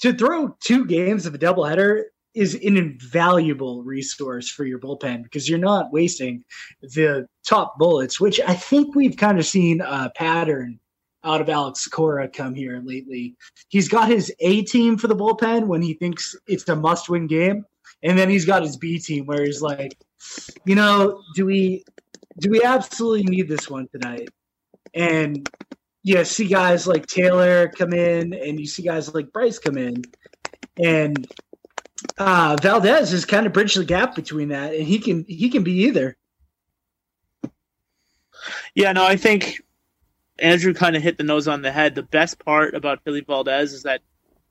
[0.01, 2.03] to throw two games of a doubleheader
[2.35, 6.43] is an invaluable resource for your bullpen because you're not wasting
[6.83, 10.79] the top bullets, which I think we've kind of seen a pattern
[11.25, 13.35] out of Alex Cora come here lately.
[13.69, 17.27] He's got his A team for the bullpen when he thinks it's a must win
[17.27, 17.65] game.
[18.03, 19.97] And then he's got his B team where he's like,
[20.65, 21.83] you know, do we
[22.37, 24.29] do we absolutely need this one tonight?
[24.93, 25.49] And
[26.03, 30.03] you see guys like Taylor come in and you see guys like Brice come in.
[30.77, 31.27] And
[32.17, 35.63] uh, Valdez has kind of bridged the gap between that and he can he can
[35.63, 36.15] be either.
[38.75, 39.61] Yeah, no, I think
[40.37, 41.95] Andrew kind of hit the nose on the head.
[41.95, 44.01] The best part about Philly Valdez is that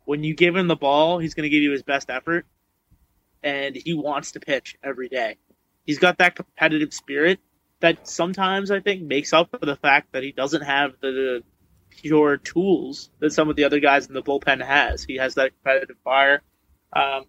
[0.05, 2.47] when you give him the ball, he's going to give you his best effort,
[3.43, 5.37] and he wants to pitch every day.
[5.85, 7.39] He's got that competitive spirit
[7.81, 11.43] that sometimes I think makes up for the fact that he doesn't have the
[11.91, 15.05] pure tools that some of the other guys in the bullpen has.
[15.05, 16.43] He has that competitive fire.
[16.93, 17.25] Um,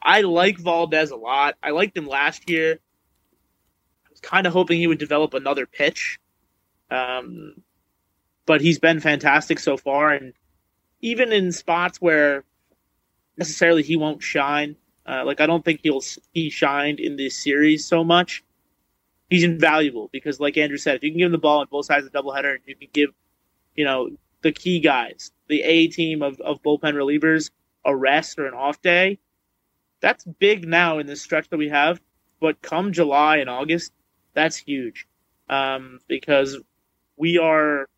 [0.00, 1.56] I like Valdez a lot.
[1.62, 2.78] I liked him last year.
[4.06, 6.18] I was kind of hoping he would develop another pitch
[6.90, 7.54] um,
[8.46, 10.32] but he's been fantastic so far, and
[11.00, 12.44] even in spots where
[13.36, 14.76] necessarily he won't shine,
[15.06, 16.02] uh, like I don't think he'll
[16.32, 18.42] he shined in this series so much.
[19.30, 21.86] He's invaluable because, like Andrew said, if you can give him the ball on both
[21.86, 23.10] sides of the doubleheader, and you can give,
[23.74, 24.10] you know,
[24.42, 27.50] the key guys, the A team of, of bullpen relievers,
[27.84, 29.18] a rest or an off day,
[30.00, 32.00] that's big now in this stretch that we have.
[32.40, 33.92] But come July and August,
[34.34, 35.06] that's huge
[35.48, 36.58] um, because
[37.16, 37.88] we are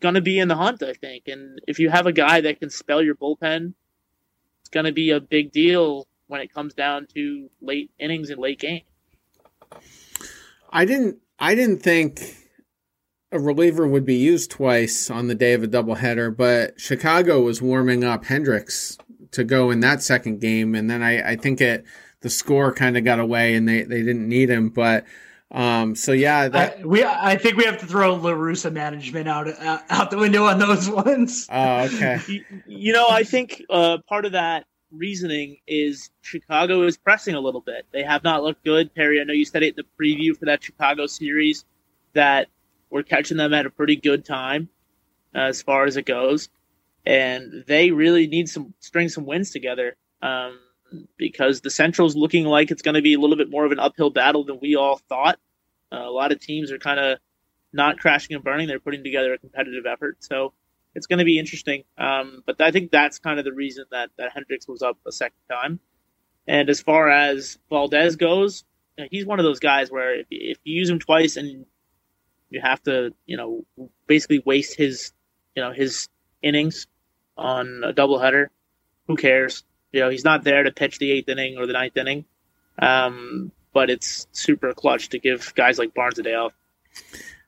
[0.00, 1.28] going to be in the hunt, I think.
[1.28, 3.74] And if you have a guy that can spell your bullpen,
[4.60, 8.40] it's going to be a big deal when it comes down to late innings and
[8.40, 8.82] late game.
[10.70, 11.18] I didn't.
[11.38, 12.36] I didn't think
[13.32, 17.60] a reliever would be used twice on the day of a doubleheader, but Chicago was
[17.60, 18.98] warming up Hendriks
[19.32, 21.84] to go in that second game, and then I, I think it
[22.20, 25.04] the score kind of got away and they, they didn't need him, but.
[25.52, 29.28] Um, so yeah, that, I, we I think we have to throw La Russa management
[29.28, 31.46] out out, out the window on those ones.
[31.50, 32.20] Oh, okay.
[32.26, 37.40] you, you know, I think uh, part of that reasoning is Chicago is pressing a
[37.40, 37.86] little bit.
[37.92, 38.94] They have not looked good.
[38.94, 41.66] Perry, I know you said it in the preview for that Chicago series
[42.14, 42.48] that
[42.88, 44.70] we're catching them at a pretty good time
[45.34, 46.48] uh, as far as it goes,
[47.04, 50.58] and they really need some string some wins together um,
[51.16, 53.78] because the Central's looking like it's going to be a little bit more of an
[53.78, 55.38] uphill battle than we all thought.
[55.92, 57.18] Uh, a lot of teams are kind of
[57.72, 60.18] not crashing and burning; they're putting together a competitive effort.
[60.20, 60.52] So
[60.94, 61.84] it's going to be interesting.
[61.98, 65.12] Um, but I think that's kind of the reason that that Hendriks was up a
[65.12, 65.80] second time.
[66.46, 68.64] And as far as Valdez goes,
[69.10, 71.66] he's one of those guys where if, if you use him twice and
[72.50, 73.64] you have to, you know,
[74.06, 75.12] basically waste his,
[75.54, 76.08] you know, his
[76.42, 76.86] innings
[77.36, 78.46] on a doubleheader,
[79.06, 79.64] who cares?
[79.92, 82.24] You know, he's not there to pitch the eighth inning or the ninth inning.
[82.78, 86.52] Um, but it's super clutch to give guys like Barnes a day off.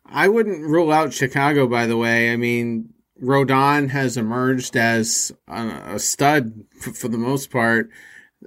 [0.07, 2.33] I wouldn't rule out Chicago, by the way.
[2.33, 7.91] I mean, Rodon has emerged as a, stud for the most part.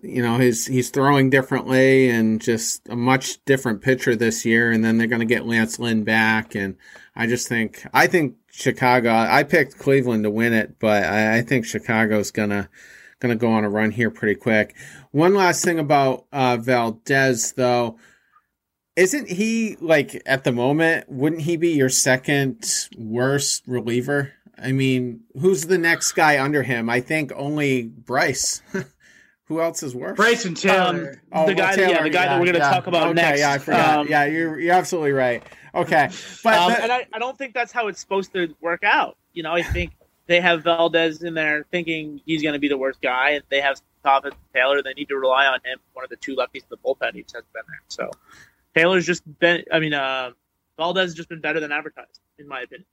[0.04, 4.72] You know, he's he's throwing differently and just a much different pitcher this year.
[4.72, 6.76] And then they're going to get Lance Lynn back, and
[7.16, 9.12] I just think I think Chicago.
[9.12, 12.30] I picked Cleveland to win it, but I, I think Chicago's
[13.20, 14.76] gonna gonna go on a run here pretty quick.
[15.12, 17.98] One last thing about uh, Valdez, though
[18.96, 25.22] isn't he like at the moment wouldn't he be your second worst reliever I mean,
[25.40, 26.90] who's the next guy under him?
[26.90, 28.62] I think only Brice.
[29.46, 30.18] Who else is worse?
[30.18, 31.22] Bryson Taylor.
[31.32, 32.70] Um, oh, the guy, Taylor, yeah, the guy yeah, that we're going to yeah.
[32.70, 33.40] talk about okay, next.
[33.40, 34.00] Yeah, I forgot.
[34.00, 35.42] Um, yeah, you're you're absolutely right.
[35.74, 36.10] Okay,
[36.44, 39.16] but um, and I, I don't think that's how it's supposed to work out.
[39.32, 39.94] You know, I think
[40.28, 43.62] they have Valdez in there thinking he's going to be the worst guy, and they
[43.62, 44.82] have Thomas Taylor.
[44.84, 47.14] They need to rely on him, one of the two lefties in the bullpen.
[47.14, 48.12] He has been there, so
[48.76, 49.64] Taylor's just been.
[49.72, 50.32] I mean, uh,
[50.78, 52.86] Valdez has just been better than advertised, in my opinion.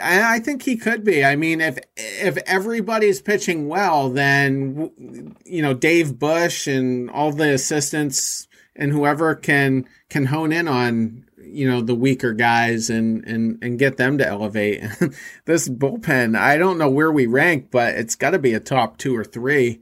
[0.00, 1.24] I think he could be.
[1.24, 7.52] I mean, if if everybody's pitching well, then you know Dave Bush and all the
[7.52, 13.58] assistants and whoever can can hone in on you know the weaker guys and and
[13.62, 14.82] and get them to elevate.
[15.44, 18.98] this bullpen, I don't know where we rank, but it's got to be a top
[18.98, 19.80] two or three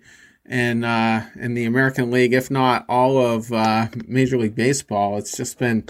[0.49, 5.19] in uh, in the American League, if not all of uh, Major League Baseball.
[5.19, 5.85] It's just been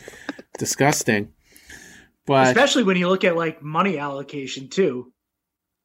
[0.58, 1.32] disgusting.
[2.26, 5.12] But especially when you look at like money allocation too.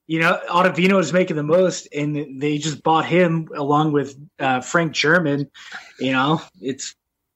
[0.05, 4.59] You know, Ottavino is making the most, and they just bought him along with uh,
[4.59, 5.49] Frank German.
[5.97, 6.93] You know, it's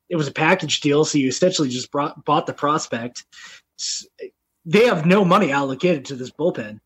[0.09, 3.25] it was a package deal, so you essentially just brought, bought the prospect.
[4.65, 6.79] They have no money allocated to this bullpen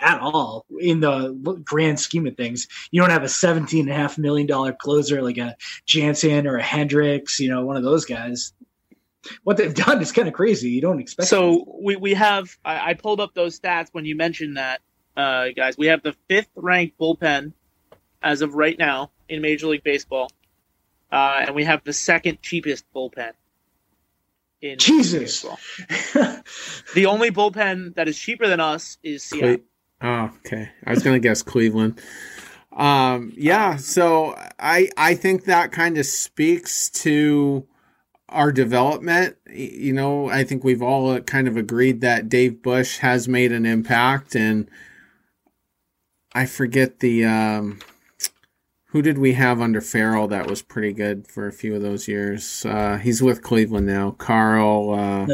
[0.00, 2.68] at all in the grand scheme of things.
[2.90, 5.56] You don't have a seventeen and a half million dollar closer like a
[5.86, 8.52] Jansen or a Hendriks, you know, one of those guys
[9.44, 10.70] what they've done is kind of crazy.
[10.70, 11.28] You don't expect.
[11.28, 14.80] So we we have I, I, pulled up those stats when you mentioned that,
[15.16, 15.76] uh, guys.
[15.76, 17.52] We have the fifth ranked bullpen
[18.22, 20.30] as of right now in Major League Baseball,
[21.10, 23.32] uh, and we have the second cheapest bullpen.
[24.62, 25.42] In Jesus.
[26.94, 29.56] the only bullpen that is cheaper than us is Seattle.
[29.56, 29.64] Cle-
[30.02, 30.70] oh, okay.
[30.84, 32.00] I was gonna guess Cleveland.
[32.76, 33.76] Um, yeah.
[33.76, 37.66] So I I think that kind of speaks to
[38.30, 43.28] our development, you know, I think we've all kind of agreed that Dave Bush has
[43.28, 44.70] made an impact, and
[46.32, 47.80] I forget the um,
[48.90, 52.08] who did we have under Farrell that was pretty good for a few of those
[52.08, 52.64] years.
[52.66, 54.12] Uh, he's with Cleveland now.
[54.12, 54.94] Carl.
[54.94, 55.26] Uh,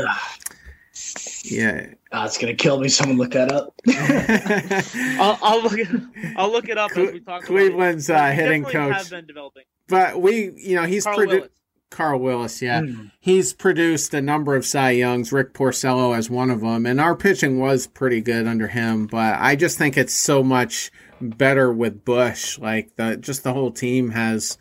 [1.45, 1.87] yeah.
[2.12, 2.89] Oh, it's gonna kill me.
[2.89, 3.74] Someone look that up.
[5.20, 5.89] I'll, I'll, look it.
[6.37, 7.45] I'll look it up Cle- as we talk.
[7.45, 8.95] Cleveland's uh, hitting coach.
[8.95, 9.64] Have been developing.
[9.89, 11.49] But we, you know, he's produ-
[11.91, 12.81] Carl Willis, yeah.
[12.81, 13.11] Mm.
[13.20, 17.14] He's produced a number of Cy Youngs, Rick Porcello as one of them, and our
[17.14, 20.91] pitching was pretty good under him, but I just think it's so much
[21.21, 22.59] better with Bush.
[22.59, 24.59] Like the just the whole team has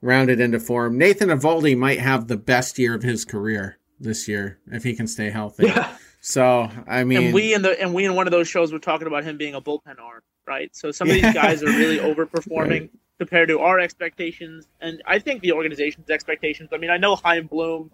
[0.00, 0.98] rounded into form.
[0.98, 5.06] Nathan Eovaldi might have the best year of his career this year if he can
[5.06, 5.66] stay healthy.
[5.66, 5.96] Yeah.
[6.20, 8.78] So I mean, and we in the and we in one of those shows were
[8.78, 10.74] talking about him being a bullpen arm, right?
[10.74, 12.80] So some of these guys are really overperforming.
[12.80, 16.70] Right compared to our expectations and I think the organization's expectations.
[16.72, 17.90] I mean, I know Chaim Bloom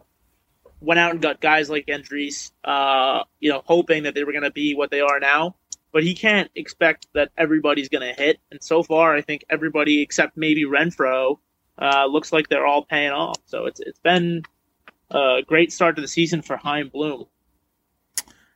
[0.80, 4.44] went out and got guys like Andriese, uh, you know, hoping that they were going
[4.44, 5.56] to be what they are now.
[5.94, 8.40] But he can't expect that everybody's going to hit.
[8.50, 11.38] And so far, I think everybody except maybe Renfroe
[11.80, 13.38] uh, looks like they're all paying off.
[13.46, 14.42] So it's it's been
[15.10, 17.26] a great start to the season for Chaim Bloom.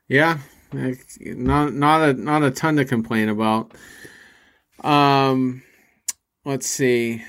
[0.09, 0.39] Yeah,
[0.73, 3.73] not not a not a ton to complain about.
[4.83, 5.63] Um,
[6.45, 7.25] let's see.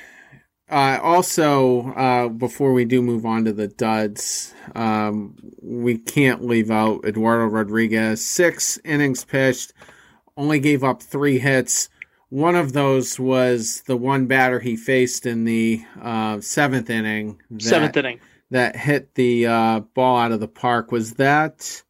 [0.70, 6.70] Uh, also, uh, before we do move on to the duds, um, we can't leave
[6.70, 8.24] out Eduardo Rodriguez.
[8.24, 9.74] Six innings pitched,
[10.40, 11.90] only gave up three hits.
[12.30, 17.42] One of those was the one batter he faced in the uh, seventh inning.
[17.52, 18.20] That, seventh inning.
[18.52, 20.92] That hit the uh, ball out of the park.
[20.92, 21.84] Was that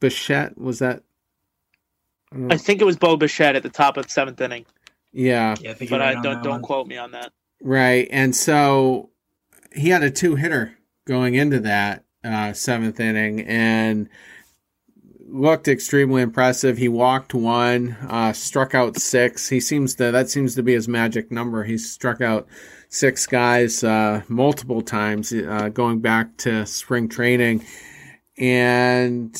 [0.00, 0.58] Bichette?
[0.58, 1.02] Was that?
[2.32, 4.66] I, I think it was Bo Bichette at the top of the seventh inning.
[5.12, 7.32] Yeah, yeah I but I don't don't quote me on that.
[7.62, 9.10] Right, and so
[9.74, 10.76] he had a two hitter
[11.06, 14.08] going into that uh, seventh inning, and
[15.32, 16.78] looked extremely impressive.
[16.78, 19.48] He walked one, uh, struck out six.
[19.48, 21.64] He seems to that seems to be his magic number.
[21.64, 22.46] He's struck out
[22.88, 27.64] six guys uh, multiple times uh, going back to spring training.
[28.38, 29.34] And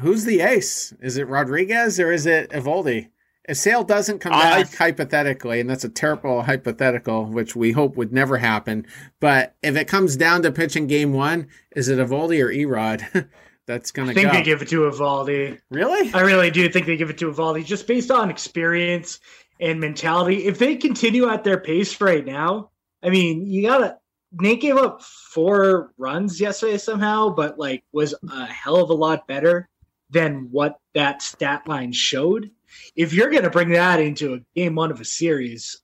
[0.00, 0.92] who's the ace?
[1.00, 3.08] Is it Rodriguez or is it Eovaldi?
[3.48, 7.96] If Sale doesn't come back, I, hypothetically, and that's a terrible hypothetical, which we hope
[7.96, 8.86] would never happen.
[9.18, 13.28] But if it comes down to pitching game one, is it Eovaldi or Erod?
[13.70, 14.10] that's gonna.
[14.10, 14.36] I think go.
[14.36, 15.60] they give it to Eovaldi.
[15.70, 16.12] Really?
[16.12, 19.20] I really do think they give it to Eovaldi, just based on experience
[19.60, 20.46] and mentality.
[20.46, 22.70] If they continue at their pace right now,
[23.02, 23.98] I mean, you gotta.
[24.32, 29.26] Nate gave up four runs yesterday somehow, but like was a hell of a lot
[29.26, 29.68] better
[30.10, 32.50] than what that stat line showed.
[32.96, 35.80] If you're gonna bring that into a game one of a series,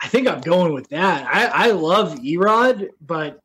[0.00, 1.26] I think I'm going with that.
[1.26, 3.40] I, I love Erod, but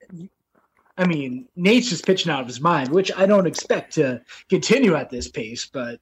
[0.97, 4.95] I mean, Nate's just pitching out of his mind, which I don't expect to continue
[4.95, 5.65] at this pace.
[5.65, 5.99] But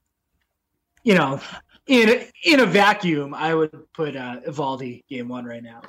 [1.04, 1.42] you know,
[1.88, 5.82] in a, in a vacuum, I would put uh, Eovaldi game one right now.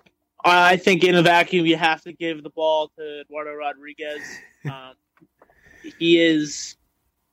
[0.45, 4.23] I think in a vacuum, you have to give the ball to Eduardo Rodriguez.
[4.65, 4.95] Um,
[5.99, 6.77] he is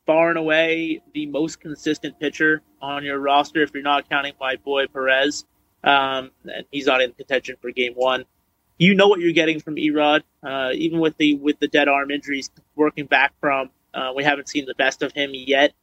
[0.06, 4.58] far and away the most consistent pitcher on your roster, if you're not counting my
[4.58, 5.46] boy Perez.
[5.82, 8.26] Um, and he's not in contention for game one
[8.82, 10.24] you know what you're getting from Erod.
[10.42, 14.50] Uh, even with the with the dead arm injuries working back from, uh, we haven't
[14.50, 15.74] seen the best of him yet.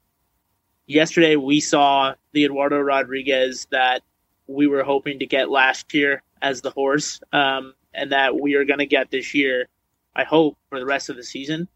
[0.86, 4.02] Yesterday we saw the Eduardo Rodriguez that
[4.48, 8.64] we were hoping to get last year as the horse, um, and that we are
[8.64, 9.68] going to get this year.
[10.16, 11.68] I hope for the rest of the season.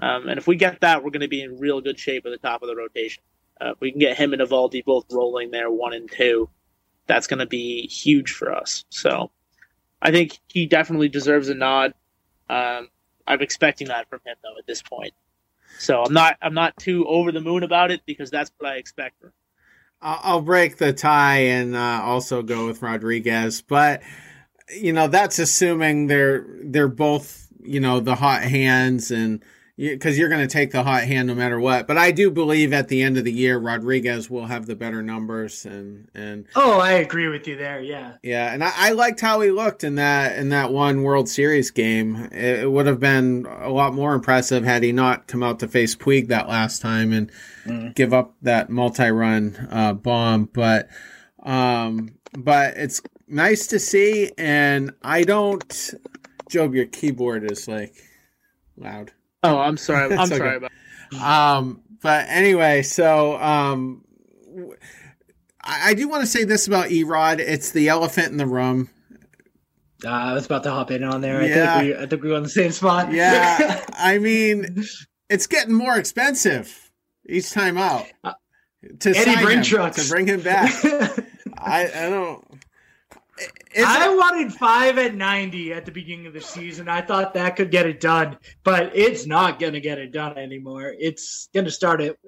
[0.00, 2.30] Um, and if we get that, we're going to be in real good shape at
[2.30, 3.22] the top of the rotation.
[3.60, 6.48] Uh, if we can get him and Eovaldi both rolling there, one and two,
[7.06, 8.84] that's going to be huge for us.
[8.88, 9.30] So
[10.04, 11.94] I think he definitely deserves a nod.
[12.48, 12.88] Um,
[13.26, 15.14] I'm expecting that from him though at this point.
[15.78, 18.76] So I'm not I'm not too over the moon about it because that's what I
[18.76, 19.16] expect.
[20.00, 24.02] I'll break the tie and uh, also go with Rodriguez, but
[24.76, 29.42] you know that's assuming they're they're both you know the hot hands and
[29.76, 31.88] because you're going to take the hot hand no matter what.
[31.88, 35.02] But I do believe at the end of the year, Rodriguez will have the better
[35.02, 36.46] numbers and and.
[36.54, 37.80] Oh, I agree with you there.
[37.80, 38.14] Yeah.
[38.22, 41.70] Yeah, and I, I liked how he looked in that in that one World Series
[41.70, 42.28] game.
[42.32, 45.68] It, it, would have been a lot more impressive had he not come out to
[45.68, 47.32] face Puig that last time and
[47.64, 47.94] mm.
[47.94, 50.44] give up that multi-run uh, bomb.
[50.52, 50.88] But
[51.42, 55.94] um, but it's nice to see, and I don't.
[56.48, 57.94] Job, your keyboard is like
[58.76, 59.12] loud.
[59.44, 60.12] Oh, I'm sorry.
[60.12, 60.36] I'm okay.
[60.36, 60.72] sorry about.
[61.58, 64.04] Um, but anyway, so um,
[65.62, 67.38] I, I do want to say this about Erod.
[67.38, 68.88] It's the elephant in the room.
[70.04, 71.42] Uh, I was about to hop in on there.
[71.46, 71.76] Yeah.
[71.76, 73.12] I think we, I think we were on the same spot.
[73.12, 74.84] Yeah, I mean,
[75.30, 76.90] it's getting more expensive
[77.26, 78.06] each time out.
[78.22, 78.32] Uh,
[79.00, 80.72] to Eddie bring trucks to bring him back.
[81.56, 82.44] I, I don't.
[83.76, 86.88] I it, wanted five at 90 at the beginning of the season.
[86.88, 90.38] I thought that could get it done, but it's not going to get it done
[90.38, 90.94] anymore.
[90.98, 92.18] It's going to start it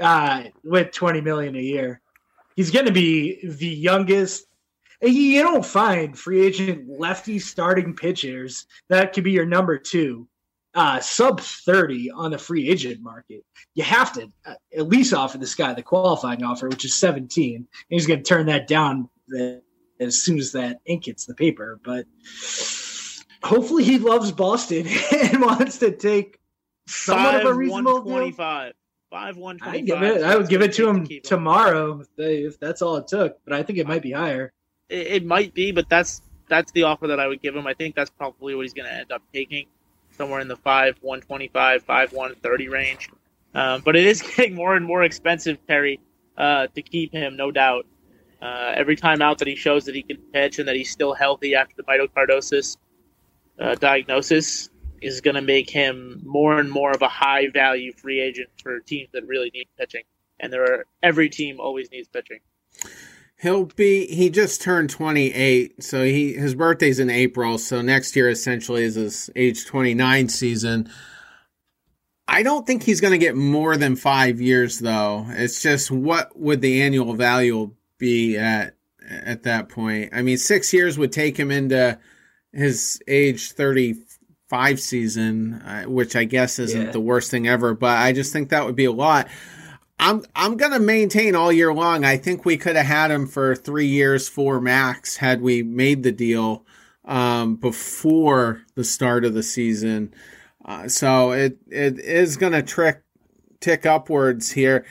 [0.00, 2.00] uh, with 20 million a year.
[2.54, 4.46] He's going to be the youngest.
[5.02, 10.28] You don't find free agent lefty starting pitchers that could be your number two,
[10.74, 13.42] uh, sub 30 on the free agent market.
[13.74, 17.56] You have to uh, at least offer this guy the qualifying offer, which is 17.
[17.56, 19.08] And he's going to turn that down.
[19.28, 19.62] The,
[20.00, 21.78] as soon as that ink hits the paper.
[21.84, 22.06] But
[23.42, 26.40] hopefully he loves Boston and wants to take
[26.86, 28.72] somewhat Five, of a reasonable 125.
[29.10, 30.22] Five one twenty five.
[30.22, 33.38] I would give it to him to tomorrow if, they, if, that's all it took.
[33.44, 34.52] But I think it might be higher.
[34.88, 37.66] It, it, might be, but that's that's the offer that I would give him.
[37.66, 39.66] I think that's probably what he's going to end up taking,
[40.16, 43.10] somewhere in the five one twenty five, five one thirty range.
[43.52, 45.98] Um, but it is getting more and more expensive, Terry,
[46.38, 47.86] uh, to keep him, no doubt.
[48.40, 51.12] Uh, every time out that he shows that he can pitch and that he's still
[51.14, 52.78] healthy after the myocarditis
[53.60, 54.70] uh, diagnosis,
[55.00, 58.80] is going to make him more and more of a high value free agent for
[58.80, 60.02] teams that really need pitching.
[60.38, 62.40] And there are every team always needs pitching.
[63.40, 68.28] He'll be he just turned 28, so he his birthday's in April, so next year
[68.28, 70.90] essentially is his age 29 season.
[72.28, 75.26] I don't think he's going to get more than 5 years though.
[75.30, 78.74] It's just what would the annual value be at
[79.08, 80.10] at that point?
[80.12, 81.98] I mean, 6 years would take him into
[82.52, 86.90] his age 35 season, uh, which I guess isn't yeah.
[86.90, 89.28] the worst thing ever, but I just think that would be a lot.
[90.00, 92.04] I'm I'm gonna maintain all year long.
[92.04, 96.02] I think we could have had him for three years, four max, had we made
[96.02, 96.64] the deal
[97.04, 100.14] um, before the start of the season.
[100.64, 103.02] Uh, so it it is gonna trick
[103.60, 104.86] tick upwards here.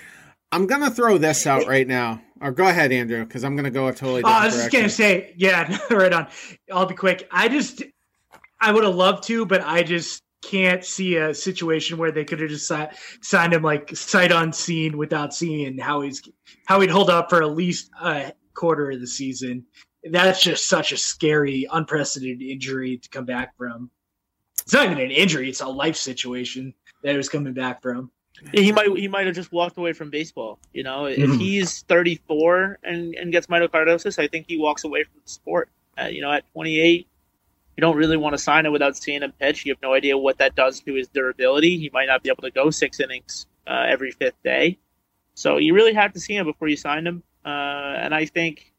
[0.52, 2.22] I'm gonna throw this out right now.
[2.42, 4.24] Or go ahead, Andrew, because I'm gonna go a totally.
[4.24, 6.28] Oh, I was just gonna say, yeah, right on.
[6.72, 7.28] I'll be quick.
[7.32, 7.84] I just,
[8.62, 12.40] I would have loved to, but I just can't see a situation where they could
[12.40, 12.88] have just si-
[13.22, 16.22] signed him like sight unseen without seeing how he's
[16.66, 19.66] how he'd hold up for at least a quarter of the season.
[20.10, 23.92] That's just such a scary, unprecedented injury to come back from.
[24.62, 26.74] It's not even an injury; it's a life situation
[27.04, 28.12] that he was coming back from.
[28.54, 30.60] He might he might have just walked away from baseball.
[30.74, 35.22] You know, if he's 34 and, and gets myocarditis, I think he walks away from
[35.24, 35.70] the sport.
[36.00, 37.08] Uh, you know, at 28,
[37.76, 39.66] you don't really want to sign him without seeing him pitch.
[39.66, 41.78] You have no idea what that does to his durability.
[41.78, 44.78] He might not be able to go six innings uh, every fifth day.
[45.34, 47.24] So you really have to see him before you sign him.
[47.46, 48.74] Uh, and I think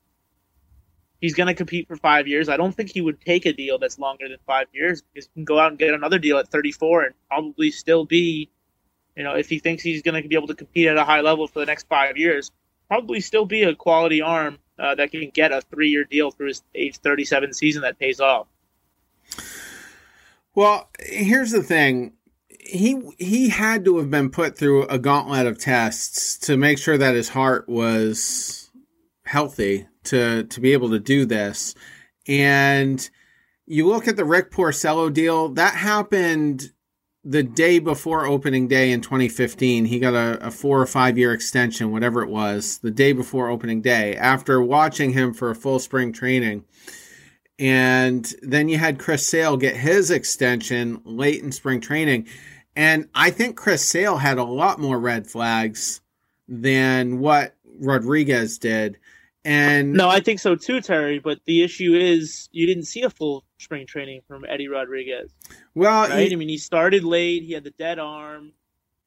[1.20, 2.48] he's going to compete for five years.
[2.48, 5.30] I don't think he would take a deal that's longer than five years because he
[5.34, 8.50] can go out and get another deal at 34 and probably still be,
[9.20, 11.20] you know, if he thinks he's going to be able to compete at a high
[11.20, 12.50] level for the next five years,
[12.88, 16.46] probably still be a quality arm uh, that can get a three year deal through
[16.46, 18.46] his age 37 season that pays off.
[20.54, 22.14] Well, here's the thing.
[22.48, 26.96] He he had to have been put through a gauntlet of tests to make sure
[26.96, 28.70] that his heart was
[29.26, 31.74] healthy to to be able to do this.
[32.26, 33.06] And
[33.66, 36.72] you look at the Rick Porcello deal, that happened
[37.30, 39.84] the day before opening day in 2015.
[39.84, 43.48] He got a, a four or five year extension, whatever it was, the day before
[43.48, 46.64] opening day, after watching him for a full spring training.
[47.56, 52.26] And then you had Chris Sale get his extension late in spring training.
[52.74, 56.00] And I think Chris Sale had a lot more red flags
[56.48, 58.98] than what Rodriguez did.
[59.44, 61.18] And no, I think so too, Terry.
[61.18, 65.30] But the issue is you didn't see a full spring training from Eddie Rodriguez.
[65.74, 66.28] Well, right?
[66.28, 67.42] He, I mean, he started late.
[67.42, 68.52] He had the dead arm.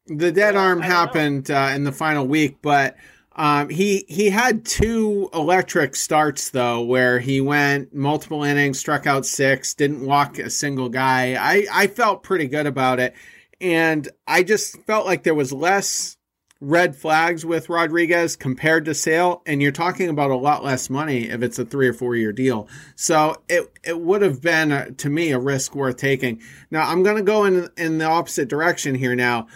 [0.07, 2.97] The dead arm happened uh, in the final week, but
[3.35, 9.25] um, he he had two electric starts though, where he went multiple innings, struck out
[9.25, 11.35] six, didn't walk a single guy.
[11.35, 13.15] I I felt pretty good about it,
[13.59, 16.17] and I just felt like there was less
[16.63, 21.29] red flags with Rodriguez compared to Sale, and you're talking about a lot less money
[21.29, 22.67] if it's a three or four year deal.
[22.95, 26.41] So it it would have been uh, to me a risk worth taking.
[26.71, 29.15] Now I'm going to go in in the opposite direction here.
[29.15, 29.47] Now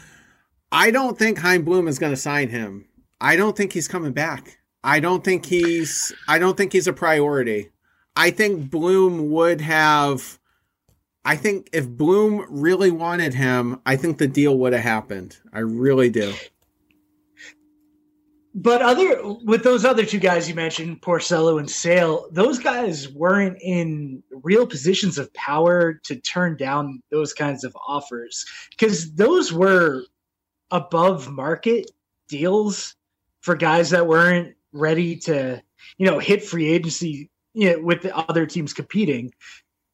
[0.71, 2.87] I don't think Chaim Bloom is going to sign him.
[3.21, 4.59] I don't think he's coming back.
[4.83, 7.69] I don't think he's I don't think he's a priority.
[8.15, 10.39] I think Bloom would have
[11.23, 15.37] I think if Bloom really wanted him, I think the deal would have happened.
[15.51, 16.33] I really do.
[18.59, 23.59] But other with those other two guys you mentioned, Porcello and Sale, those guys weren't
[23.61, 30.05] in real positions of power to turn down those kinds of offers because those were
[30.71, 31.91] above market
[32.27, 32.95] deals
[33.41, 35.61] for guys that weren't ready to,
[35.99, 39.31] you know, hit free agency you know, with the other teams competing.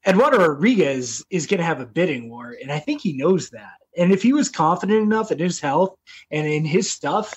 [0.07, 3.73] Eduardo Rodriguez is going to have a bidding war, and I think he knows that.
[3.97, 5.97] And if he was confident enough in his health
[6.31, 7.33] and in his stuff,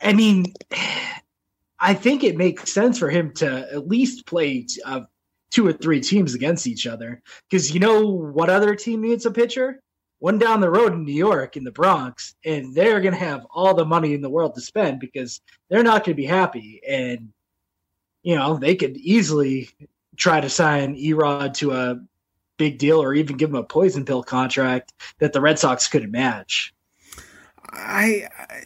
[0.00, 0.54] I mean,
[1.78, 5.02] I think it makes sense for him to at least play uh,
[5.50, 7.22] two or three teams against each other.
[7.48, 9.80] Because you know what other team needs a pitcher?
[10.20, 13.46] one down the road in New York in the Bronx, and they're going to have
[13.50, 16.80] all the money in the world to spend because they're not going to be happy.
[16.86, 17.32] And,
[18.22, 19.70] you know, they could easily
[20.16, 22.00] try to sign Erod to a
[22.56, 26.10] big deal or even give him a poison pill contract that the Red Sox couldn't
[26.10, 26.74] match.
[27.70, 28.60] I I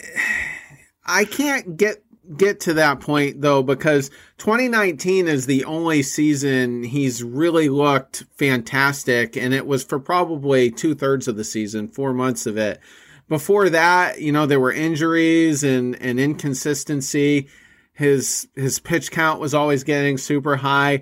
[1.25, 2.03] can't get
[2.37, 9.35] get to that point though because 2019 is the only season he's really looked fantastic
[9.35, 12.79] and it was for probably two-thirds of the season four months of it.
[13.27, 17.49] Before that you know there were injuries and, and inconsistency.
[17.93, 21.01] His his pitch count was always getting super high.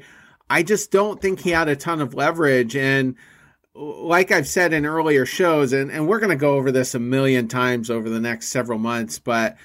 [0.50, 3.16] I just don't think he had a ton of leverage and
[3.74, 7.00] like I've said in earlier shows, and, and we're going to go over this a
[7.00, 9.56] million times over the next several months, but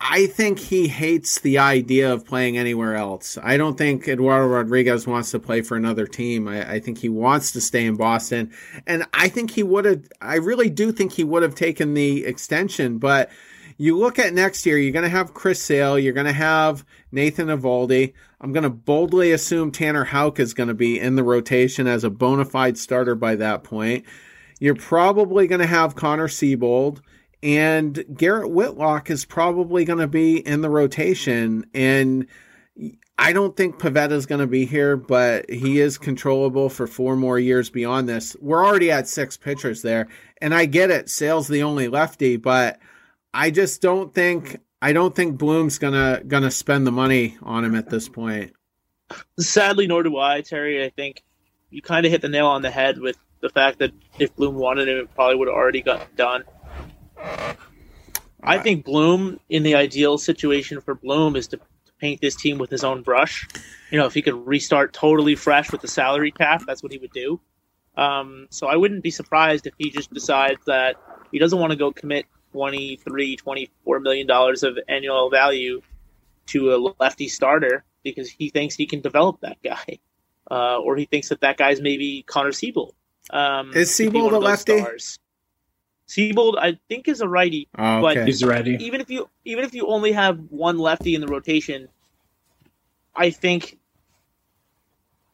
[0.00, 3.36] I think he hates the idea of playing anywhere else.
[3.42, 6.46] I don't think Eduardo Rodriguez wants to play for another team.
[6.46, 8.52] I, I think he wants to stay in Boston.
[8.86, 12.24] And I think he would have, I really do think he would have taken the
[12.24, 12.98] extension.
[12.98, 13.28] But
[13.76, 16.84] you look at next year, you're going to have Chris Sale, you're going to have
[17.10, 18.12] Nathan Eovaldi.
[18.40, 22.04] I'm going to boldly assume Tanner Houck is going to be in the rotation as
[22.04, 24.04] a bona fide starter by that point.
[24.60, 27.00] You're probably going to have Connor Seabold
[27.42, 31.66] and Garrett Whitlock is probably going to be in the rotation.
[31.72, 32.26] And
[33.18, 37.16] I don't think Pivetta is going to be here, but he is controllable for four
[37.16, 38.36] more years beyond this.
[38.40, 40.08] We're already at six pitchers there,
[40.40, 41.08] and I get it.
[41.10, 42.78] Sale's the only lefty, but
[43.34, 47.74] I just don't think I don't think Bloom's gonna gonna spend the money on him
[47.74, 48.52] at this point.
[49.38, 50.84] Sadly, nor do I, Terry.
[50.84, 51.24] I think
[51.70, 54.54] you kind of hit the nail on the head with the fact that if Bloom
[54.54, 56.44] wanted him, it probably would have already gotten done.
[58.42, 61.62] I think Bloom, in the ideal situation for Bloom, is to, to,
[62.00, 63.46] paint this team with his own brush.
[63.90, 66.98] You know, if he could restart totally fresh with the salary cap, that's what he
[66.98, 67.40] would do.
[67.96, 70.96] Um, so I wouldn't be surprised if he just decides that
[71.32, 75.82] he doesn't want to go commit 23 24 million dollars of annual value
[76.46, 79.98] to a lefty starter because he thinks he can develop that guy,
[80.50, 82.92] uh, or he thinks that that guy's maybe Connor Seabold
[83.30, 84.78] Um, is Seabold a lefty?
[84.78, 85.18] Stars.
[86.08, 87.68] Seabold, I think, is a righty.
[87.76, 88.20] Oh, okay.
[88.20, 88.78] But He's ready.
[88.80, 91.88] even if you even if you only have one lefty in the rotation,
[93.14, 93.78] I think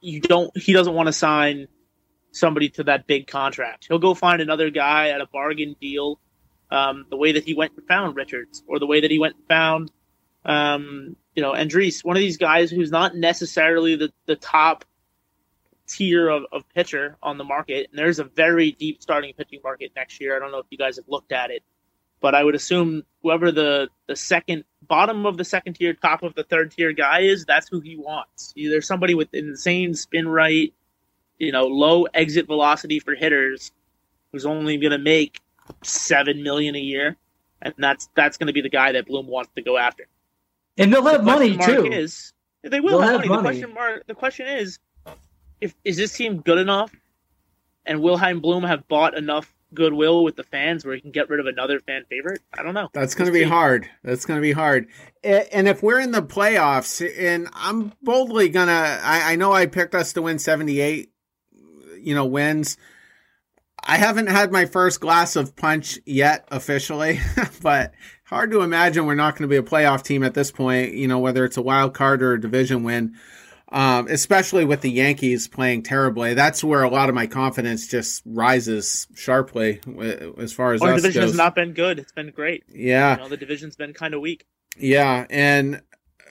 [0.00, 0.56] you don't.
[0.56, 1.68] He doesn't want to sign
[2.32, 3.86] somebody to that big contract.
[3.88, 6.18] He'll go find another guy at a bargain deal.
[6.70, 9.36] Um, the way that he went and found Richards, or the way that he went
[9.36, 9.92] and found,
[10.44, 14.84] um, you know, Andriese, one of these guys who's not necessarily the, the top
[15.96, 17.88] tier of, of pitcher on the market.
[17.90, 20.36] And there's a very deep starting pitching market next year.
[20.36, 21.62] I don't know if you guys have looked at it,
[22.20, 26.34] but I would assume whoever the, the second bottom of the second tier, top of
[26.34, 28.52] the third tier guy is, that's who he wants.
[28.56, 30.72] Either somebody with insane spin right,
[31.38, 33.72] you know, low exit velocity for hitters
[34.32, 35.40] who's only going to make
[35.82, 37.16] seven million a year.
[37.62, 40.06] And that's that's going to be the guy that Bloom wants to go after.
[40.76, 41.86] And they'll have The money too.
[41.86, 42.32] Is,
[42.62, 43.36] they will have have money.
[43.36, 44.06] The question mark.
[44.06, 44.78] The question is,
[45.64, 46.94] if is this team good enough,
[47.86, 51.28] and will Chaim Bloom have bought enough goodwill with the fans where he can get
[51.28, 52.42] rid of another fan favorite?
[52.56, 52.90] I don't know.
[52.92, 53.88] That's going to be team- hard.
[54.02, 54.88] That's going to be hard.
[55.22, 59.94] And if we're in the playoffs, and I'm boldly going to, I know I picked
[59.94, 61.10] us to win 78,
[61.98, 62.76] you know, wins.
[63.86, 67.20] I haven't had my first glass of punch yet officially,
[67.62, 67.92] but
[68.24, 71.08] hard to imagine we're not going to be a playoff team at this point, you
[71.08, 73.14] know, whether it's a wild card or a division win.
[73.70, 78.22] Um, especially with the Yankees playing terribly, that's where a lot of my confidence just
[78.24, 79.80] rises sharply
[80.38, 81.30] as far as Our division goes.
[81.30, 81.98] has not been good.
[81.98, 82.62] It's been great.
[82.68, 84.46] yeah, You know, the division's been kind of weak.
[84.78, 85.80] yeah, and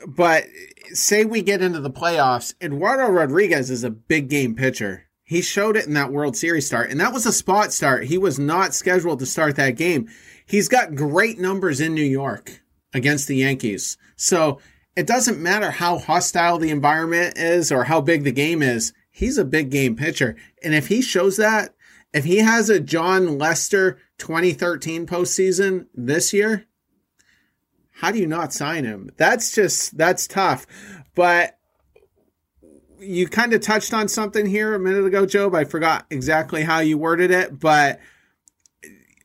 [0.08, 0.46] but
[0.94, 5.06] say we get into the playoffs, Eduardo Rodriguez is a big game pitcher.
[5.24, 8.06] He showed it in that World Series start, and that was a spot start.
[8.06, 10.08] He was not scheduled to start that game.
[10.46, 12.62] He's got great numbers in New York
[12.94, 13.98] against the Yankees.
[14.18, 14.60] So
[14.96, 18.94] it doesn't matter how hostile the environment is or how big the game is.
[19.12, 20.36] He's a big game pitcher.
[20.64, 21.74] And if he shows that,
[22.14, 26.66] if he has a Jon Lester 2013 postseason this year,
[27.98, 29.12] how do you not sign him?
[29.18, 30.68] That's just that's tough.
[31.16, 31.58] But
[33.00, 35.56] you kind of touched on something here a minute ago, Job.
[35.56, 38.00] I forgot exactly how you worded it, but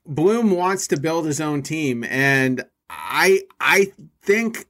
[0.06, 3.92] Bloom wants to build his own team, and I I
[4.22, 4.66] think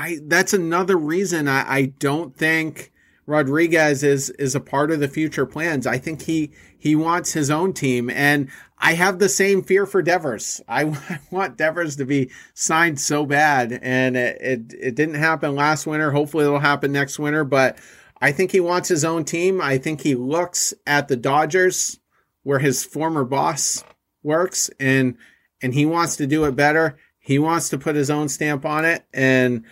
[0.00, 2.90] I that's another reason I, I don't think
[3.26, 5.86] Rodriguez is is a part of the future plans.
[5.86, 8.48] I think he he wants his own team, and
[8.78, 10.62] I have the same fear for Devers.
[10.66, 15.54] I, I want Devers to be signed so bad, and it, it it didn't happen
[15.54, 16.10] last winter.
[16.12, 17.44] Hopefully, it'll happen next winter.
[17.44, 17.78] But
[18.22, 19.60] I think he wants his own team.
[19.60, 22.00] I think he looks at the Dodgers,
[22.42, 23.84] where his former boss
[24.22, 25.18] works, and
[25.60, 26.96] and he wants to do it better.
[27.18, 29.66] He wants to put his own stamp on it, and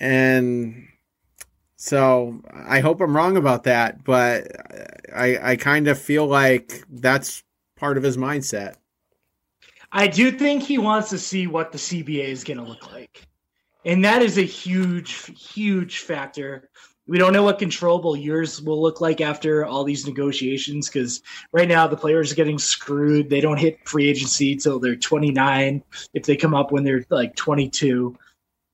[0.00, 0.88] and
[1.76, 4.48] so I hope I'm wrong about that, but
[5.14, 7.42] I I kind of feel like that's
[7.76, 8.74] part of his mindset.
[9.92, 13.26] I do think he wants to see what the CBA is going to look like.
[13.84, 16.68] And that is a huge, huge factor.
[17.08, 21.66] We don't know what controllable years will look like after all these negotiations because right
[21.66, 23.28] now the players are getting screwed.
[23.28, 25.82] They don't hit free agency till they're 29
[26.14, 28.16] if they come up when they're like 22.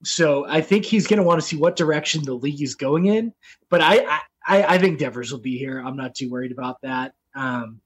[0.03, 3.07] So I think he's going to want to see what direction the league is going
[3.07, 3.33] in.
[3.69, 5.79] But I, I, I think Devers will be here.
[5.79, 7.13] I'm not too worried about that.
[7.35, 7.81] Um,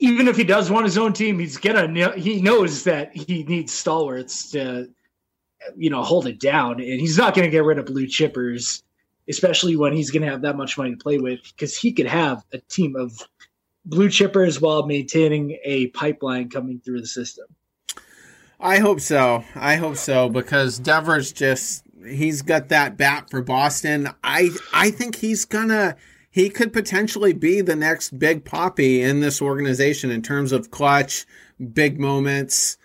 [0.00, 3.72] even if he does want his own team, he's gonna he knows that he needs
[3.72, 4.88] stalwarts to
[5.76, 8.82] you know hold it down, and he's not gonna get rid of blue chippers,
[9.28, 12.42] especially when he's gonna have that much money to play with, because he could have
[12.52, 13.12] a team of
[13.84, 17.46] blue chippers while maintaining a pipeline coming through the system.
[18.60, 19.44] I hope so.
[19.54, 24.08] I hope so because Devers just he's got that bat for Boston.
[24.22, 25.96] I I think he's gonna
[26.30, 31.26] he could potentially be the next Big Papi in this organization in terms of clutch,
[31.72, 32.76] big moments.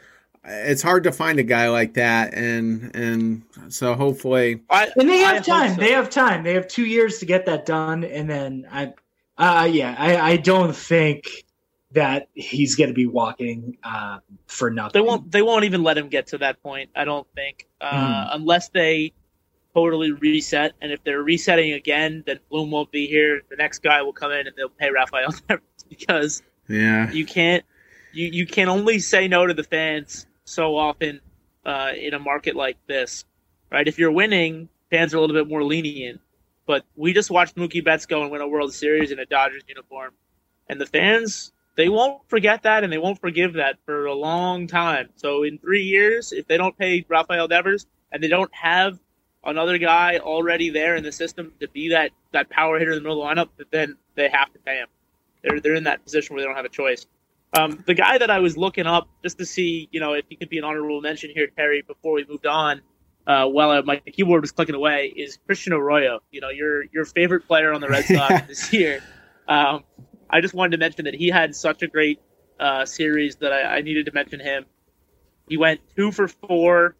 [0.43, 5.17] It's hard to find a guy like that, and and so hopefully, I, and they
[5.17, 5.75] have I time.
[5.75, 5.81] So.
[5.81, 6.43] They have time.
[6.43, 8.93] They have two years to get that done, and then I,
[9.37, 11.44] uh, yeah, I, I don't think
[11.95, 15.01] that he's going to be walking uh, for nothing.
[15.01, 15.31] They won't.
[15.31, 16.89] They won't even let him get to that point.
[16.95, 18.35] I don't think, uh, mm.
[18.35, 19.13] unless they
[19.73, 20.73] totally reset.
[20.81, 23.41] And if they're resetting again, then Bloom won't be here.
[23.49, 25.33] The next guy will come in and they'll pay Rafael
[25.89, 27.63] because yeah, you can't
[28.13, 31.21] you you can only say no to the fans so often
[31.65, 33.23] uh, in a market like this,
[33.71, 33.87] right?
[33.87, 36.19] If you're winning, fans are a little bit more lenient.
[36.67, 39.63] But we just watched Mookie Betts go and win a World Series in a Dodgers
[39.67, 40.13] uniform,
[40.67, 44.67] and the fans they won't forget that and they won't forgive that for a long
[44.67, 45.09] time.
[45.15, 48.97] So in three years, if they don't pay Rafael Devers and they don't have
[49.43, 53.01] another guy already there in the system to be that, that power hitter in the
[53.01, 54.87] middle of the lineup, then they have to pay him.
[55.43, 57.05] They're, they're in that position where they don't have a choice.
[57.53, 60.35] Um, the guy that I was looking up just to see, you know, if he
[60.35, 62.81] could be an honorable mention here, Terry, before we moved on,
[63.27, 66.21] uh, while my keyboard was clicking away, is Christian Arroyo.
[66.31, 69.01] You know, your your favorite player on the Red Sox this year.
[69.47, 69.83] Um,
[70.29, 72.19] I just wanted to mention that he had such a great
[72.59, 74.65] uh, series that I, I, needed to mention him.
[75.47, 76.95] He went two for four.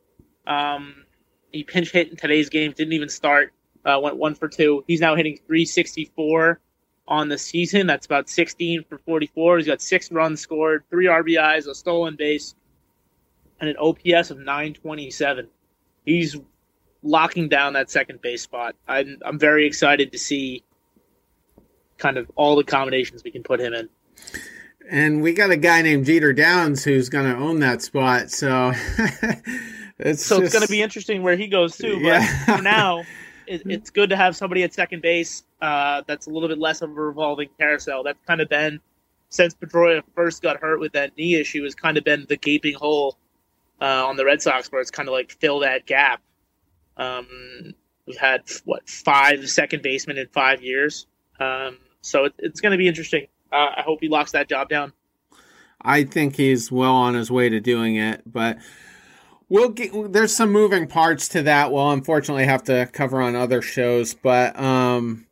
[0.46, 1.06] Um,
[1.52, 3.54] he pinch hit in today's game, didn't even start.
[3.84, 4.84] Uh, went one for two.
[4.88, 6.60] He's now hitting 364
[7.08, 7.88] on the season.
[7.88, 9.58] That's about 16 for 44.
[9.58, 12.56] He's got six runs scored, three RBIs, a stolen base,
[13.60, 15.48] and an OPS of 927.
[16.06, 16.36] He's
[17.04, 18.76] locking down that second base spot.
[18.88, 20.64] I'm, I'm very excited to see
[21.98, 23.90] kind of all the combinations we can put him in.
[24.90, 28.30] And we got a guy named Jeter Downs who's going to own that spot.
[28.30, 28.74] So
[29.98, 31.96] It's so just, it's going to be interesting where he goes too.
[31.96, 32.58] But yeah.
[32.58, 33.04] for now,
[33.48, 36.82] it, it's good to have somebody at second base uh, that's a little bit less
[36.82, 38.04] of a revolving carousel.
[38.04, 38.82] That's kind of been
[39.30, 41.64] since Pedroia first got hurt with that knee issue.
[41.64, 43.18] Has kind of been the gaping hole
[43.82, 46.22] uh, on the Red Sox where it's kind of like fill that gap.
[46.98, 47.74] Um,
[48.06, 51.08] we've had what five second basemen in five years,
[51.40, 53.28] um, so it, it's going to be interesting.
[53.52, 54.94] Uh, I hope he locks that job down.
[55.82, 58.58] I think he's well on his way to doing it, but
[59.50, 61.72] we'll get there's some moving parts to that.
[61.72, 65.28] We'll unfortunately have to cover on other shows but um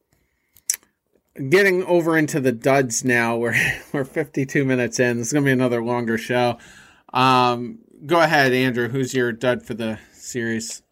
[1.50, 3.56] getting over into the duds now we're
[3.92, 5.18] we're 52 minutes in.
[5.18, 6.60] This is gonna be another longer show.
[7.12, 8.90] Um go ahead andrew.
[8.90, 10.83] Who's your dud for the series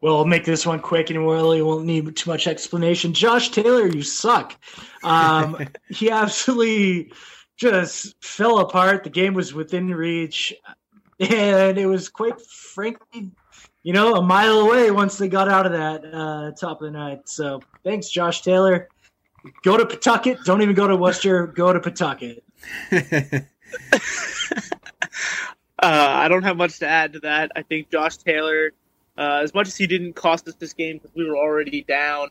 [0.00, 3.12] well, I'll make this one quick and we really won't need too much explanation.
[3.12, 4.56] Josh Taylor, you suck.
[5.02, 7.12] Um, he absolutely
[7.56, 9.04] just fell apart.
[9.04, 10.54] The game was within reach
[11.18, 13.30] and it was quite frankly,
[13.82, 16.98] you know, a mile away once they got out of that uh, top of the
[16.98, 17.28] night.
[17.28, 18.88] So thanks, Josh Taylor.
[19.62, 20.44] Go to Pawtucket.
[20.44, 21.46] Don't even go to Worcester.
[21.46, 22.42] Go to Pawtucket.
[22.92, 23.46] uh,
[25.82, 27.52] I don't have much to add to that.
[27.56, 28.72] I think Josh Taylor,
[29.20, 32.28] uh, as much as he didn't cost us this game because we were already down,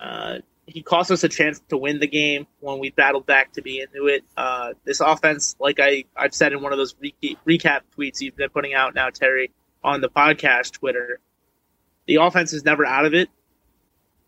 [0.00, 3.62] uh, he cost us a chance to win the game when we battled back to
[3.62, 4.24] be into it.
[4.36, 8.36] Uh, this offense, like I, I've said in one of those re- recap tweets you've
[8.36, 9.52] been putting out now, Terry,
[9.84, 11.20] on the podcast Twitter,
[12.06, 13.28] the offense is never out of it.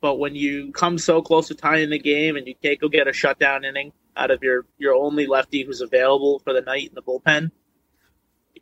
[0.01, 3.09] But when you come so close to tying the game and you can't go get
[3.09, 6.95] a shutdown inning out of your, your only lefty who's available for the night in
[6.95, 7.51] the bullpen,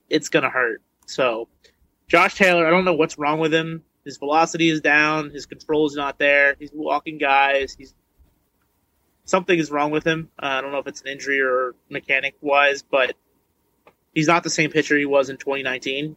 [0.08, 0.80] it's going to hurt.
[1.04, 1.48] So,
[2.12, 3.84] Josh Taylor, I don't know what's wrong with him.
[4.04, 5.30] His velocity is down.
[5.30, 6.54] His control is not there.
[6.58, 7.72] He's walking guys.
[7.72, 7.94] He's
[9.24, 10.28] something is wrong with him.
[10.38, 13.16] Uh, I don't know if it's an injury or mechanic wise, but
[14.14, 16.14] he's not the same pitcher he was in 2019.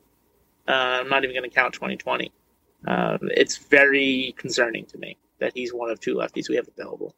[0.67, 2.29] Uh, I'm not even going to count 2020.
[2.85, 7.15] Uh, it's very concerning to me that he's one of two lefties we have available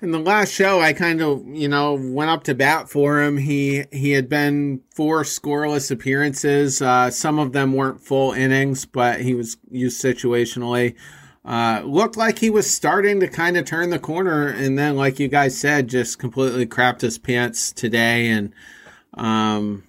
[0.00, 3.36] in the last show, I kind of, you know, went up to bat for him.
[3.36, 6.80] He he had been four scoreless appearances.
[6.80, 10.94] Uh, some of them weren't full innings, but he was used situationally.
[11.44, 15.18] Uh, looked like he was starting to kind of turn the corner, and then, like
[15.18, 18.52] you guys said, just completely crapped his pants today, and
[19.14, 19.82] um,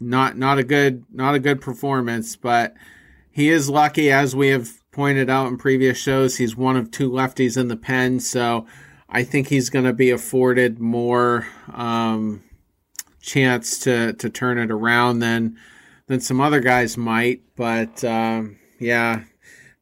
[0.00, 2.34] not not a good not a good performance.
[2.34, 2.74] But
[3.30, 7.10] he is lucky, as we have pointed out in previous shows, he's one of two
[7.10, 8.66] lefties in the pen, so
[9.08, 12.42] I think he's going to be afforded more um,
[13.20, 15.56] chance to to turn it around than
[16.06, 17.42] than some other guys might.
[17.56, 19.24] But um, yeah,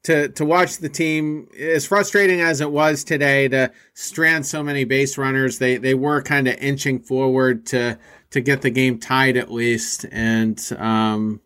[0.05, 4.85] to to watch the team as frustrating as it was today to strand so many
[4.85, 7.99] base runners, they they were kind of inching forward to
[8.31, 11.41] to get the game tied at least, and um,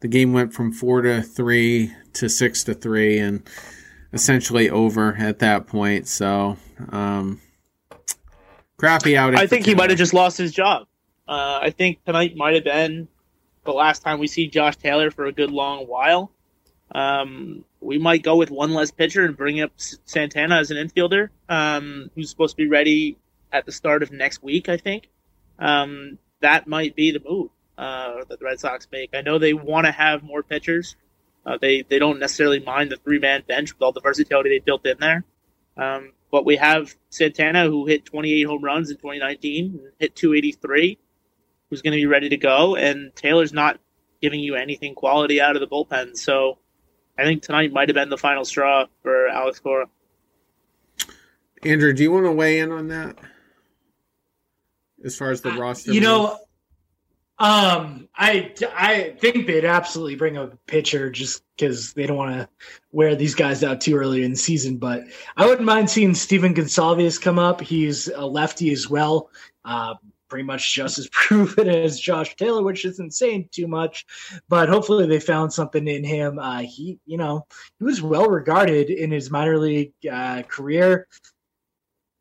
[0.00, 3.42] the game went from four to three to six to three, and
[4.12, 6.08] essentially over at that point.
[6.08, 6.56] So.
[6.90, 7.40] Um,
[8.78, 9.38] crappy outing.
[9.38, 10.86] I think he might have just lost his job.
[11.26, 13.08] Uh, I think tonight might have been
[13.64, 16.32] the last time we see Josh Taylor for a good long while.
[16.90, 21.28] Um, we might go with one less pitcher and bring up Santana as an infielder,
[21.48, 23.18] um, who's supposed to be ready
[23.52, 24.70] at the start of next week.
[24.70, 25.08] I think
[25.58, 29.10] um, that might be the move uh, that the Red Sox make.
[29.14, 30.96] I know they want to have more pitchers.
[31.48, 34.58] Uh, they they don't necessarily mind the three man bench with all the versatility they
[34.58, 35.24] built in there.
[35.78, 40.98] Um, but we have Santana who hit 28 home runs in 2019, hit 283
[41.70, 43.78] who's going to be ready to go, and Taylor's not
[44.20, 46.16] giving you anything quality out of the bullpen.
[46.16, 46.58] So
[47.18, 49.86] I think tonight might have been the final straw for Alex Cora.
[51.62, 53.16] Andrew, do you want to weigh in on that?
[55.04, 56.38] As far as the roster, you know,
[57.38, 62.48] um, I I think they'd absolutely bring a pitcher just because they don't want to
[62.90, 64.78] wear these guys out too early in the season.
[64.78, 65.04] But
[65.36, 67.60] I wouldn't mind seeing Stephen Gonsalves come up.
[67.60, 69.30] He's a lefty as well.
[69.64, 69.94] Uh,
[70.28, 74.04] pretty much just as proven as Josh Taylor, which isn't saying too much,
[74.48, 76.38] but hopefully they found something in him.
[76.38, 77.46] Uh, he, you know,
[77.78, 81.06] he was well regarded in his minor league uh, career.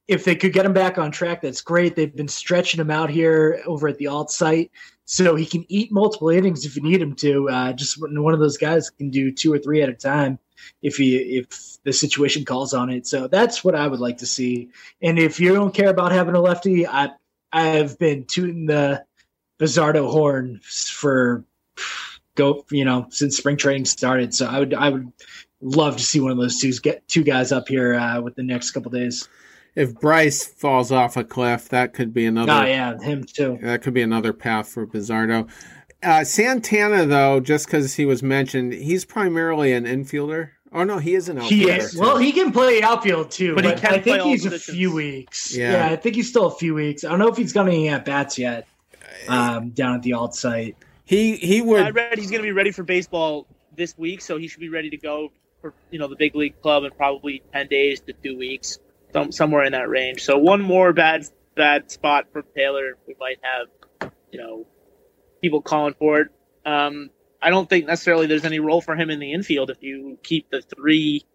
[0.08, 1.96] If they could get him back on track, that's great.
[1.96, 4.72] They've been stretching him out here over at the alt site,
[5.10, 7.50] so he can eat multiple innings if you need him to.
[7.50, 10.38] Uh, just one of those guys can do two or three at a time
[10.82, 13.08] if he if the situation calls on it.
[13.08, 14.70] So that's what I would like to see.
[15.02, 17.12] And if you don't care about having a lefty, I
[17.54, 19.06] I've been tooting the
[19.60, 21.46] Bazardo horn for
[22.36, 24.34] go you know since spring training started.
[24.34, 25.10] So I would I would
[25.62, 28.44] love to see one of those two get two guys up here uh, with the
[28.44, 29.30] next couple days.
[29.78, 32.52] If Brice falls off a cliff, that could be another.
[32.52, 33.60] Oh yeah, him too.
[33.62, 35.48] That could be another path for Bazardo.
[36.02, 40.50] Uh, Santana, though, just because he was mentioned, he's primarily an infielder.
[40.74, 41.74] Oh no, he is an outfielder.
[41.74, 41.96] He is.
[41.96, 44.70] Well, he can play outfield too, but, but I think he's positions.
[44.70, 45.56] a few weeks.
[45.56, 45.72] Yeah.
[45.74, 45.94] Yeah.
[45.94, 47.04] I think he's still a few weeks.
[47.04, 48.68] I don't know if he's got any at bats yet.
[49.28, 50.76] Um, down at the alt site.
[51.04, 51.82] He he would.
[51.82, 54.70] I read he's going to be ready for baseball this week, so he should be
[54.70, 58.14] ready to go for you know the big league club in probably ten days to
[58.14, 58.80] two weeks,
[59.14, 60.24] some, somewhere in that range.
[60.24, 64.68] So one more bad bad spot for Taylor, we might have you know
[65.42, 66.28] people calling for it.
[66.66, 67.10] Um,
[67.42, 70.50] I don't think necessarily there's any role for him in the infield if you keep
[70.50, 71.26] the three,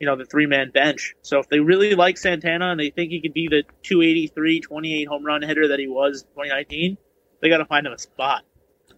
[0.00, 1.14] you know, the three man bench.
[1.22, 5.08] So if they really like Santana and they think he could be the 283, 28
[5.08, 6.98] home run hitter that he was in 2019,
[7.40, 8.42] they got to find him a spot.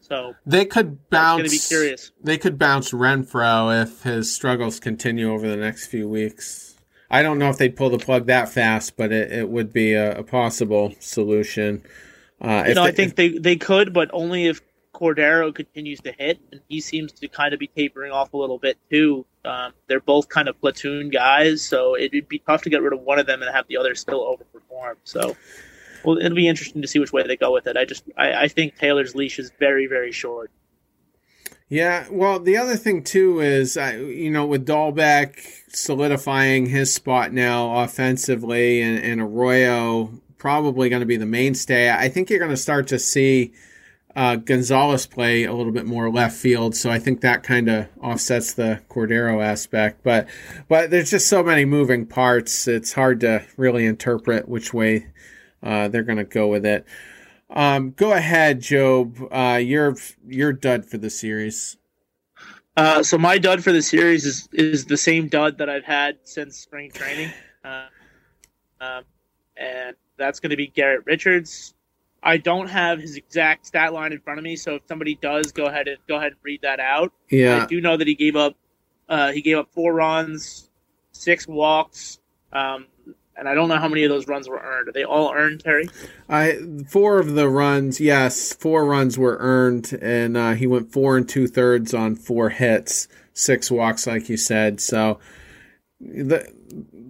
[0.00, 1.50] So they could bounce.
[1.50, 2.10] Be curious.
[2.22, 6.69] They could bounce Renfroe if his struggles continue over the next few weeks.
[7.10, 9.94] I don't know if they'd pull the plug that fast, but it, it would be
[9.94, 11.82] a, a possible solution.
[12.40, 14.62] Uh, you know, they, I think if, they they could, but only if
[14.94, 18.58] Cordero continues to hit, and he seems to kind of be tapering off a little
[18.58, 19.26] bit too.
[19.44, 23.00] Um, they're both kind of platoon guys, so it'd be tough to get rid of
[23.00, 24.96] one of them and have the other still overperform.
[25.04, 25.36] So,
[26.04, 27.76] well, it'll be interesting to see which way they go with it.
[27.76, 30.50] I just, I, I think Taylor's leash is very, very short.
[31.70, 37.32] Yeah, well, the other thing too is, uh, you know, with Dalbec solidifying his spot
[37.32, 41.88] now offensively, and, and Arroyo probably going to be the mainstay.
[41.88, 43.52] I think you're going to start to see
[44.16, 47.86] uh, Gonzalez play a little bit more left field, so I think that kind of
[48.02, 50.02] offsets the Cordero aspect.
[50.02, 50.28] But
[50.66, 55.06] but there's just so many moving parts; it's hard to really interpret which way
[55.62, 56.84] uh, they're going to go with it.
[57.50, 59.18] Um, go ahead, Job.
[59.30, 59.96] Uh, you're
[60.26, 61.76] you're dud for the series.
[62.76, 66.18] Uh, so my dud for the series is is the same dud that I've had
[66.22, 67.30] since spring training,
[67.64, 67.86] uh,
[68.80, 69.04] um,
[69.56, 71.74] and that's going to be Garrett Richards.
[72.22, 75.52] I don't have his exact stat line in front of me, so if somebody does,
[75.52, 77.12] go ahead and go ahead and read that out.
[77.30, 78.54] Yeah, I do know that he gave up
[79.08, 80.70] uh, he gave up four runs,
[81.10, 82.20] six walks,
[82.52, 82.86] um,
[83.40, 84.88] and I don't know how many of those runs were earned.
[84.88, 85.88] Are they all earned, Terry?
[86.28, 91.16] I four of the runs, yes, four runs were earned, and uh, he went four
[91.16, 94.78] and two thirds on four hits, six walks, like you said.
[94.78, 95.18] So
[95.98, 96.46] the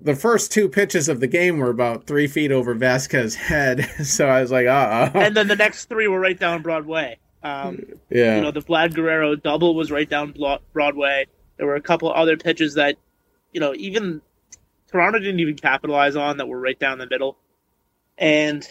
[0.02, 3.90] the first two pitches of the game were about three feet over Vazquez's head.
[4.04, 7.18] So I was like, uh And then the next three were right down Broadway.
[7.42, 8.36] Um, yeah.
[8.36, 10.34] You know, the Vlad Guerrero double was right down
[10.72, 11.26] Broadway.
[11.56, 12.96] There were a couple other pitches that,
[13.52, 14.22] you know, even
[14.90, 17.36] Toronto didn't even capitalize on that were right down the middle.
[18.18, 18.66] And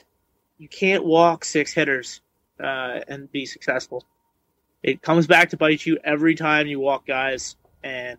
[0.57, 2.21] you can't walk six hitters
[2.61, 4.05] uh, and be successful.
[4.83, 7.55] It comes back to bite you every time you walk guys.
[7.83, 8.17] And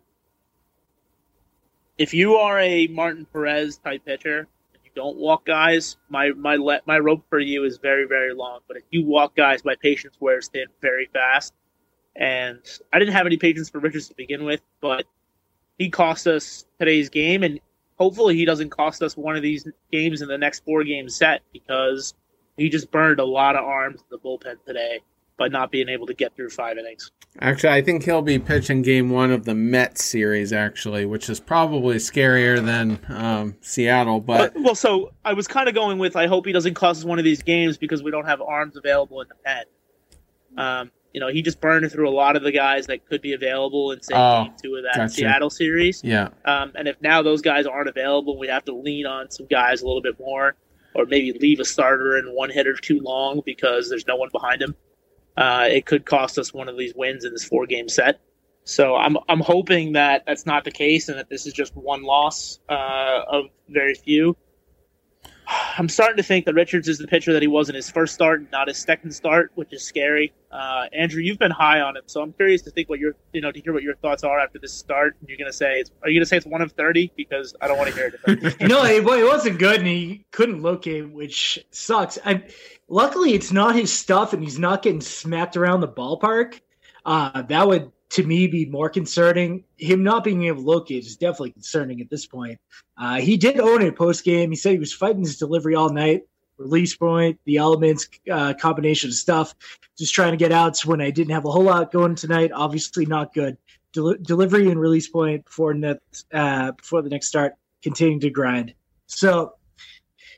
[1.99, 4.49] if you are a Martin Perez type pitcher,
[4.95, 8.61] you don't walk guys, my my my rope for you is very very long.
[8.67, 11.55] But if you walk guys, my patience wears thin very fast.
[12.17, 12.61] And
[12.93, 15.07] I didn't have any patience for Richards to begin with, but
[15.79, 17.61] he cost us today's game, and
[18.01, 21.43] hopefully he doesn't cost us one of these games in the next four game set
[21.53, 22.15] because
[22.57, 25.01] he just burned a lot of arms in the bullpen today
[25.37, 27.13] by not being able to get through five innings.
[27.41, 31.41] Actually, I think he'll be pitching game one of the Mets series, actually, which is
[31.41, 34.21] probably scarier than um, Seattle.
[34.21, 37.05] But well, so I was kind of going with I hope he doesn't cost us
[37.05, 39.65] one of these games because we don't have arms available in the pen.
[40.57, 43.33] Um, you know, he just burned through a lot of the guys that could be
[43.33, 45.15] available in say oh, game two of that gotcha.
[45.15, 46.03] Seattle series.
[46.05, 46.29] Yeah.
[46.45, 49.83] Um, and if now those guys aren't available, we have to lean on some guys
[49.83, 50.55] a little bit more,
[50.95, 54.63] or maybe leave a starter in one hitter too long because there's no one behind
[54.63, 54.77] him.
[55.37, 58.21] Uh, it could cost us one of these wins in this four game set.
[58.65, 62.03] So I'm I'm hoping that that's not the case and that this is just one
[62.03, 64.37] loss uh, of very few.
[65.51, 68.15] I'm starting to think that Richards is the pitcher that he was in his first
[68.15, 70.33] start, not his second start, which is scary.
[70.51, 73.41] Uh, Andrew, you've been high on him, so I'm curious to think what your, you
[73.41, 75.17] know, to hear what your thoughts are after this start.
[75.27, 77.13] You're gonna say, are you gonna say it's one of thirty?
[77.17, 78.61] Because I don't want to hear it.
[78.61, 82.19] no, it, it wasn't good, and he couldn't locate, which sucks.
[82.25, 82.45] I,
[82.89, 86.61] luckily, it's not his stuff, and he's not getting smacked around the ballpark.
[87.05, 89.65] Uh, that would to me be more concerning.
[89.77, 92.59] Him not being able to locate is definitely concerning at this point.
[92.99, 94.51] Uh, he did own it post game.
[94.51, 96.23] He said he was fighting his delivery all night,
[96.59, 99.55] release point, the elements, uh, combination of stuff,
[99.97, 102.51] just trying to get outs when I didn't have a whole lot going tonight.
[102.53, 103.57] Obviously, not good.
[103.93, 106.01] Del- delivery and release point before net
[106.33, 108.75] uh, before the next start, continuing to grind.
[109.07, 109.55] So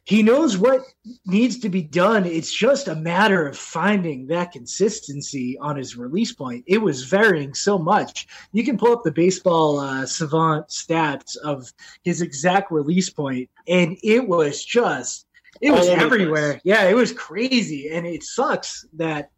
[0.05, 0.83] he knows what
[1.27, 2.25] needs to be done.
[2.27, 6.65] It's just a matter of finding that consistency on his release point.
[6.67, 8.27] It was varying so much.
[8.53, 11.73] You can pull up the baseball uh, savant stats of
[12.03, 15.27] his exact release point, and it was just
[15.61, 16.61] it was everywhere.
[16.65, 19.31] Yeah, it was crazy, and it sucks that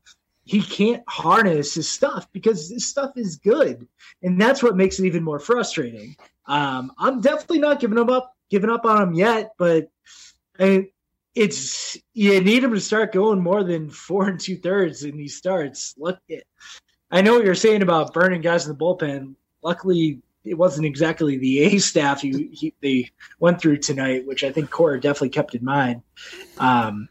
[0.44, 3.86] he can't harness his stuff because his stuff is good,
[4.22, 6.16] and that's what makes it even more frustrating.
[6.46, 9.88] Um, I'm definitely not giving him up, giving up on him yet, but
[10.59, 10.88] and
[11.34, 15.36] it's you need him to start going more than four and two thirds in these
[15.36, 15.94] starts.
[15.98, 16.18] Look,
[17.11, 19.34] I know what you're saying about burning guys in the bullpen.
[19.62, 24.52] Luckily, it wasn't exactly the A staff he, he, they went through tonight, which I
[24.52, 26.02] think Cora definitely kept in mind.
[26.59, 27.09] Um,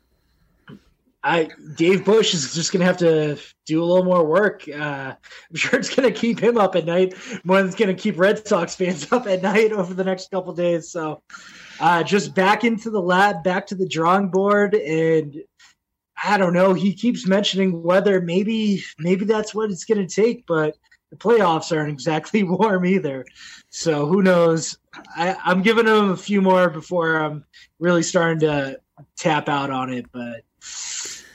[1.24, 4.68] I Dave Bush is just gonna have to do a little more work.
[4.68, 8.20] Uh, I'm sure it's gonna keep him up at night more than it's gonna keep
[8.20, 10.92] Red Sox fans up at night over the next couple days.
[10.92, 11.24] So
[11.80, 15.36] uh, just back into the lab, back to the drawing board, and
[16.24, 16.74] I don't know.
[16.74, 18.22] He keeps mentioning weather.
[18.22, 20.76] Maybe, maybe that's what it's going to take, but
[21.10, 23.26] the playoffs aren't exactly warm either.
[23.70, 24.78] So who knows?
[25.16, 27.46] I, I'm giving him a few more before I'm
[27.80, 28.80] really starting to
[29.18, 30.06] tap out on it.
[30.12, 30.44] But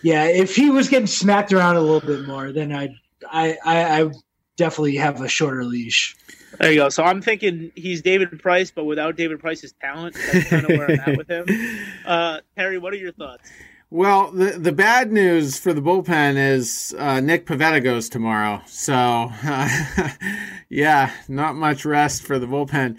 [0.02, 2.94] yeah, if he was getting smacked around a little bit more, then I'd,
[3.30, 4.10] I, I, I
[4.56, 6.16] definitely have a shorter leash.
[6.58, 6.88] There you go.
[6.88, 10.16] So I'm thinking he's David Price, but without David Price's talent.
[10.32, 11.46] That's kind of where I'm at with him.
[12.08, 13.50] Uh, Harry, what are your thoughts?
[13.90, 18.62] Well, the the bad news for the bullpen is uh, Nick Pivetta goes tomorrow.
[18.66, 20.08] So, uh,
[20.70, 22.98] yeah, not much rest for the bullpen.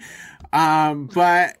[0.52, 1.59] Um, but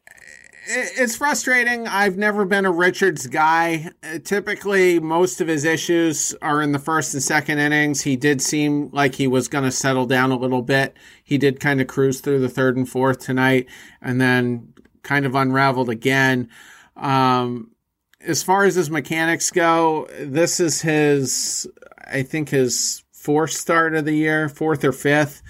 [0.72, 1.88] it's frustrating.
[1.88, 3.90] I've never been a Richards guy.
[4.02, 8.02] Uh, typically, most of his issues are in the first and second innings.
[8.02, 10.96] He did seem like he was going to settle down a little bit.
[11.24, 13.66] He did kind of cruise through the third and fourth tonight
[14.00, 16.48] and then kind of unraveled again.
[16.96, 17.72] Um,
[18.20, 21.66] as far as his mechanics go, this is his,
[22.06, 25.42] I think, his fourth start of the year, fourth or fifth.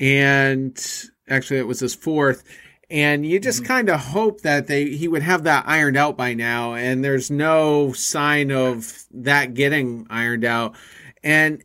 [0.00, 0.76] And
[1.28, 2.44] actually, it was his fourth
[2.90, 3.72] and you just mm-hmm.
[3.72, 7.30] kind of hope that they he would have that ironed out by now and there's
[7.30, 10.74] no sign of that getting ironed out.
[11.22, 11.64] And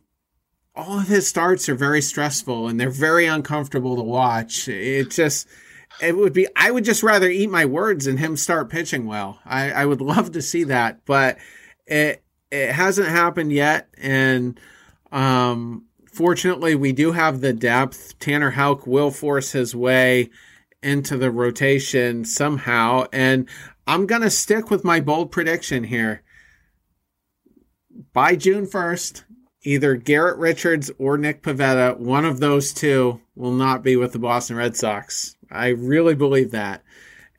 [0.74, 4.68] all of his starts are very stressful and they're very uncomfortable to watch.
[4.68, 5.48] It just
[6.02, 9.38] it would be i would just rather eat my words and him start pitching well.
[9.46, 11.38] I, I would love to see that but
[11.86, 14.60] it it hasn't happened yet and
[15.10, 18.18] um fortunately we do have the depth.
[18.18, 20.30] Tanner Houck will force his way
[20.84, 23.06] into the rotation somehow.
[23.12, 23.48] And
[23.86, 26.22] I'm going to stick with my bold prediction here.
[28.12, 29.24] By June 1st,
[29.62, 34.18] either Garrett Richards or Nick Pivetta, one of those two will not be with the
[34.18, 35.36] Boston Red Sox.
[35.50, 36.82] I really believe that.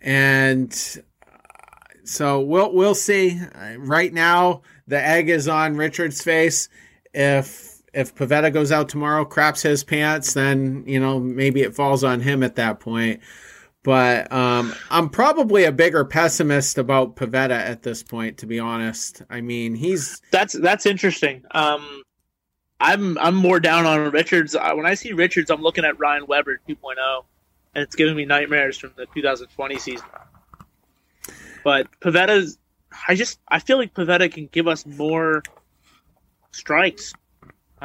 [0.01, 0.71] And
[1.21, 1.37] uh,
[2.03, 3.39] so we'll we'll see.
[3.77, 6.69] Right now, the egg is on Richards' face.
[7.13, 7.64] If
[7.95, 12.19] if Pivetta goes out tomorrow, craps his pants, then you know maybe it falls on
[12.19, 13.21] him at that point.
[13.83, 19.21] But um, I'm probably a bigger pessimist about Pivetta at this point, to be honest.
[19.29, 21.43] I mean, he's that's that's interesting.
[21.51, 22.03] Um,
[22.79, 24.55] I'm I'm more down on Richards.
[24.55, 26.95] When I see Richards, I'm looking at Ryan Weber 2.0,
[27.73, 30.05] and it's giving me nightmares from the 2020 season.
[31.63, 32.57] But Pivetta's,
[33.07, 35.43] I just I feel like Pivetta can give us more
[36.51, 37.13] strikes.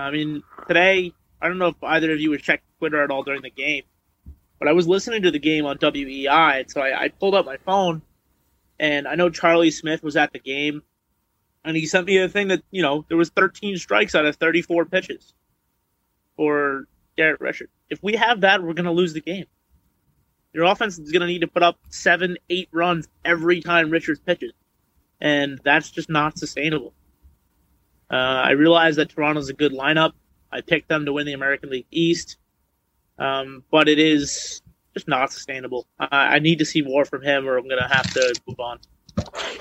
[0.01, 3.22] I mean, today I don't know if either of you would check Twitter at all
[3.22, 3.84] during the game,
[4.59, 7.57] but I was listening to the game on WEEI, so I, I pulled up my
[7.59, 8.03] phone,
[8.78, 10.82] and I know Charlie Smith was at the game,
[11.64, 14.36] and he sent me a thing that you know there was 13 strikes out of
[14.36, 15.34] 34 pitches
[16.36, 16.86] for
[17.16, 17.70] Garrett Richard.
[17.88, 19.46] If we have that, we're going to lose the game.
[20.53, 24.20] Your offense is going to need to put up seven, eight runs every time Richards
[24.20, 24.53] pitches,
[25.20, 26.92] and that's just not sustainable.
[28.11, 30.12] Uh, I realize that Toronto's a good lineup.
[30.52, 32.36] I picked them to win the American League East,
[33.18, 34.62] um, but it is
[34.94, 35.86] just not sustainable.
[35.98, 38.58] I, I need to see more from him, or I'm going to have to move
[38.58, 38.80] on.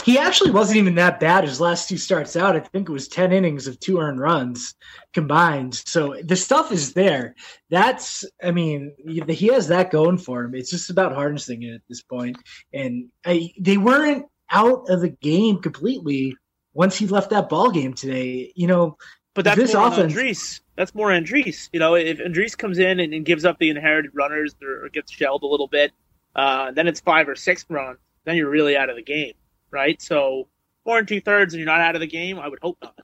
[0.04, 1.44] He actually wasn't even that bad.
[1.44, 4.76] His last two starts out, I think it was 10 innings of two earned runs
[5.14, 5.76] combined.
[5.76, 7.36] So the stuff is there.
[7.70, 8.94] That's, I mean,
[9.28, 10.56] he has that going for him.
[10.56, 12.38] It's just about harnessing it at this point.
[12.74, 16.36] And I, they weren't out of the game completely
[16.74, 18.52] once he left that ball game today.
[18.56, 18.98] You know,
[19.34, 20.14] but that's this more offense.
[20.14, 20.62] Andriese.
[20.76, 21.70] That's more Andriese.
[21.74, 24.90] You know, if Andriese comes in and, and gives up the inherited runners or, or
[24.90, 25.92] gets shelled a little bit,
[26.36, 28.00] uh, then it's five or six runs.
[28.26, 29.34] Then you're really out of the game
[29.72, 30.02] right?
[30.02, 30.48] So
[30.84, 32.40] four and two thirds, and you're not out of the game.
[32.40, 32.96] I would hope not.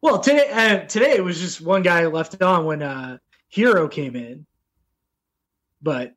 [0.00, 4.16] Well, today uh, today it was just one guy left on when uh, Hero came
[4.16, 4.46] in,
[5.80, 6.14] but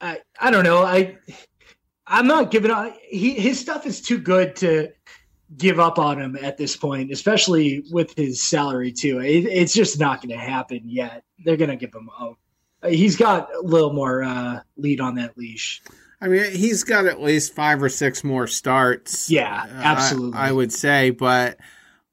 [0.00, 0.82] I I don't know.
[0.82, 1.18] I
[2.06, 2.96] I'm not giving up.
[3.08, 4.92] He his stuff is too good to
[5.56, 9.20] give up on him at this point, especially with his salary too.
[9.20, 11.24] It, it's just not going to happen yet.
[11.44, 12.38] They're going to give him out.
[12.88, 15.82] He's got a little more uh, lead on that leash.
[16.20, 19.30] I mean, he's got at least five or six more starts.
[19.30, 20.38] Yeah, absolutely.
[20.38, 21.58] I, I would say, but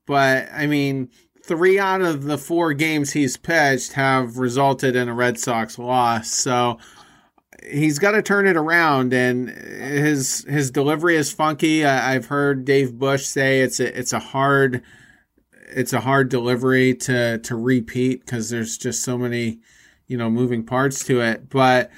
[0.05, 1.09] but I mean,
[1.43, 6.31] three out of the four games he's pitched have resulted in a Red Sox loss.
[6.31, 6.79] So
[7.67, 11.85] he's got to turn it around, and his his delivery is funky.
[11.85, 14.83] I've heard Dave Bush say it's a it's a hard
[15.71, 19.59] it's a hard delivery to to repeat because there's just so many
[20.07, 21.91] you know moving parts to it, but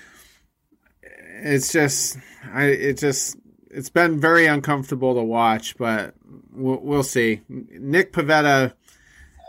[1.43, 2.17] it's just
[2.53, 3.37] I it just
[3.69, 6.13] it's been very uncomfortable to watch, but
[6.51, 7.41] we'll, we'll see.
[7.47, 8.73] Nick Pivetta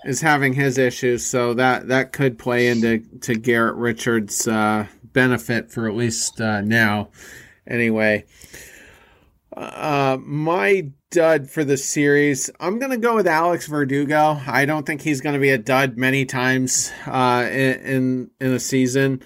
[0.04, 5.70] is having his issues, so that that could play into to Garrett Richards' uh, benefit
[5.70, 7.10] for at least uh, now.
[7.66, 8.24] Anyway,
[9.56, 14.40] uh, my dud for the series, I'm gonna go with Alex Verdugo.
[14.46, 18.60] I don't think he's gonna be a dud many times uh, in, in in a
[18.60, 19.22] season.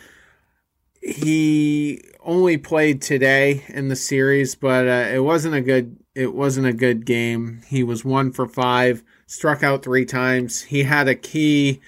[1.01, 6.67] He only played today in the series, but uh, it wasn't a good it wasn't
[6.67, 7.63] a good game.
[7.69, 10.63] He was one for five, struck out three times.
[10.63, 11.81] He had a key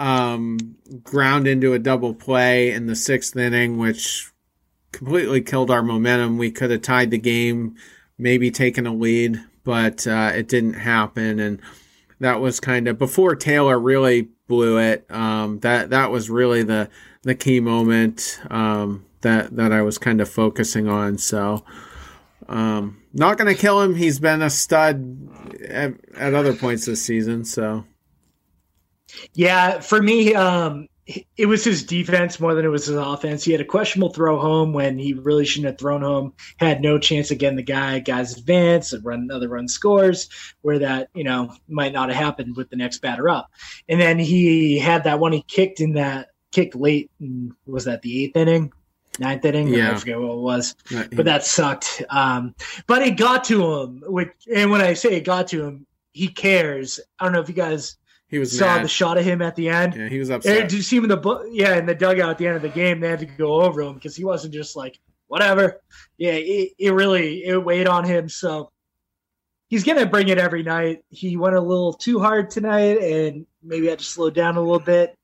[0.00, 4.32] um, ground into a double play in the sixth inning, which
[4.92, 6.38] completely killed our momentum.
[6.38, 7.76] We could have tied the game,
[8.18, 11.38] maybe taken a lead, but uh, it didn't happen.
[11.38, 11.60] And
[12.18, 15.04] that was kind of before Taylor really blew it.
[15.10, 16.88] Um, that that was really the
[17.22, 18.40] the key moment.
[18.50, 21.18] Um, that that I was kind of focusing on.
[21.18, 21.62] So,
[22.48, 23.96] um, not going to kill him.
[23.96, 25.28] He's been a stud
[25.62, 27.44] at, at, other points this season.
[27.44, 27.84] So,
[29.34, 30.88] yeah, for me, um,
[31.36, 33.42] it was his defense more than it was his offense.
[33.42, 36.34] He had a questionable throw home when he really shouldn't have thrown home.
[36.58, 37.56] Had no chance again.
[37.56, 40.28] the guy guys advance and run another run scores
[40.62, 43.50] where that you know might not have happened with the next batter up.
[43.88, 47.10] And then he had that one he kicked in that kicked late.
[47.20, 48.72] In, was that the eighth inning?
[49.18, 49.68] ninth inning.
[49.68, 49.92] Yeah.
[49.92, 50.74] I forget what it was,
[51.12, 52.02] but that sucked.
[52.08, 52.54] Um,
[52.86, 54.02] but it got to him.
[54.06, 57.00] Which, and when I say it got to him, he cares.
[57.18, 57.96] I don't know if you guys
[58.30, 58.84] he was saw mad.
[58.84, 59.94] the shot of him at the end.
[59.94, 60.60] Yeah, he was upset.
[60.60, 62.62] And did you see him in the yeah in the dugout at the end of
[62.62, 63.00] the game?
[63.00, 64.98] They had to go over him because he wasn't just like
[65.28, 65.80] whatever.
[66.16, 68.28] Yeah, it, it really it weighed on him.
[68.28, 68.70] So
[69.68, 71.04] he's gonna bring it every night.
[71.10, 74.78] He went a little too hard tonight, and maybe had to slow down a little
[74.78, 75.14] bit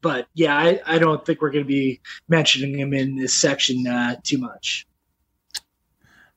[0.00, 3.86] but yeah, I, I don't think we're going to be mentioning him in this section
[3.86, 4.86] uh, too much.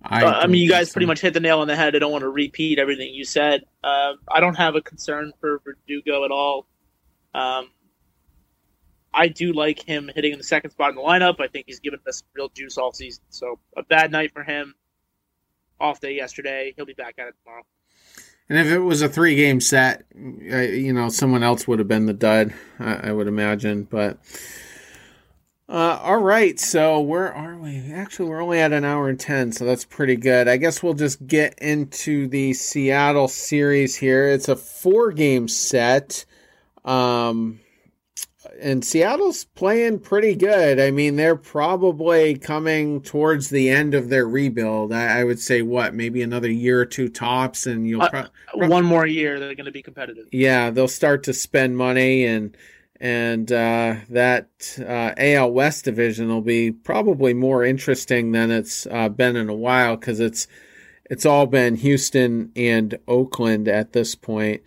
[0.03, 1.95] I, uh, I mean, you guys pretty much hit the nail on the head.
[1.95, 3.63] I don't want to repeat everything you said.
[3.83, 6.65] Uh, I don't have a concern for Verdugo at all.
[7.33, 7.69] Um,
[9.13, 11.39] I do like him hitting in the second spot in the lineup.
[11.39, 13.23] I think he's given us real juice all season.
[13.29, 14.75] So a bad night for him.
[15.79, 16.73] Off day yesterday.
[16.75, 17.63] He'll be back at it tomorrow.
[18.49, 22.05] And if it was a three game set, you know, someone else would have been
[22.05, 23.83] the dud, I, would imagine.
[23.83, 24.19] But
[25.71, 27.93] uh, all right, so where are we?
[27.93, 30.49] Actually, we're only at an hour and 10, so that's pretty good.
[30.49, 34.27] I guess we'll just get into the Seattle series here.
[34.27, 36.25] It's a four game set.
[36.83, 37.61] Um,
[38.59, 40.77] and Seattle's playing pretty good.
[40.77, 44.91] I mean, they're probably coming towards the end of their rebuild.
[44.91, 48.83] I, I would say what, maybe another year or two tops, and you'll uh, one
[48.83, 50.25] more year they're going to be competitive.
[50.33, 52.57] Yeah, they'll start to spend money, and
[53.01, 59.09] and uh, that uh, AL West division will be probably more interesting than it's uh,
[59.09, 60.47] been in a while because it's
[61.09, 64.61] it's all been Houston and Oakland at this point.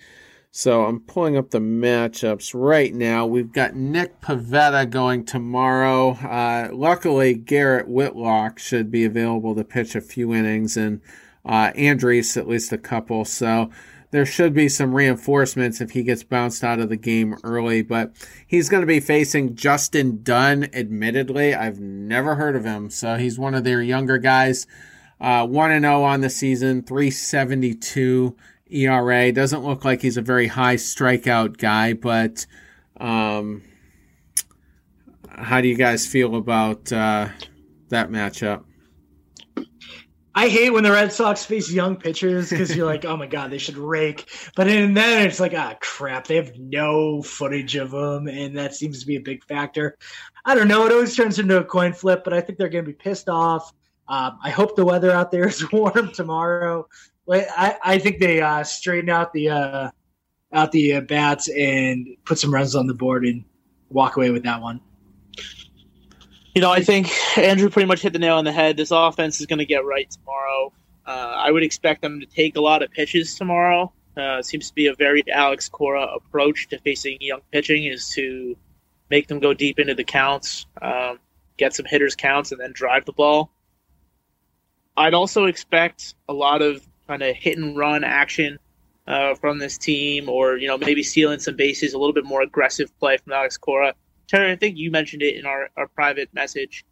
[0.51, 3.25] So I'm pulling up the matchups right now.
[3.25, 6.11] We've got Nick Pivetta going tomorrow.
[6.11, 11.01] Uh, luckily, Garrett Whitlock should be available to pitch a few innings, and
[11.45, 13.25] uh, Andriese at least a couple.
[13.25, 13.71] So
[14.15, 17.83] there should be some reinforcements if he gets bounced out of the game early.
[17.83, 18.13] But
[18.47, 20.69] he's going to be facing Justin Dunn.
[20.73, 24.69] Admittedly, I've never heard of him, so he's one of their younger guys.
[25.21, 28.37] Uh, one and zero oh on the season, three seventy two
[28.71, 29.33] ERA.
[29.33, 32.47] Doesn't look like he's a very high strikeout guy, but
[32.99, 33.63] um,
[35.29, 37.31] how do you guys feel about uh,
[37.89, 38.63] that matchup?
[40.35, 43.51] I hate when the Red Sox face young pitchers because you're like, oh my god,
[43.51, 44.29] they should rake.
[44.57, 48.75] But in then it's like, ah, crap, they have no footage of them, and that
[48.75, 49.97] seems to be a big factor.
[50.45, 50.87] I don't know.
[50.87, 53.29] It always turns into a coin flip, but I think they're going to be pissed
[53.29, 53.73] off.
[54.09, 56.87] Um, I hope the weather out there is warm tomorrow
[57.31, 59.91] I, I think they uh, straighten out the uh,
[60.53, 63.45] out the uh, bats and put some runs on the board and
[63.91, 64.81] walk away with that one.
[66.55, 68.77] You know, I think Andrew pretty much hit the nail on the head.
[68.77, 70.73] This offense is going to get right tomorrow.
[71.05, 73.93] Uh, I would expect them to take a lot of pitches tomorrow.
[74.17, 78.57] Uh, seems to be a very Alex Cora approach to facing young pitching is to
[79.11, 81.19] make them go deep into the counts, um,
[81.57, 83.51] get some hitters counts, and then drive the ball.
[84.97, 88.61] I'd also expect a lot of kind of hit and run action
[89.09, 92.43] uh, from this team, or you know maybe stealing some bases, a little bit more
[92.43, 93.95] aggressive play from Alex Cora.
[94.29, 96.85] Terry, I think you mentioned it in our, our private message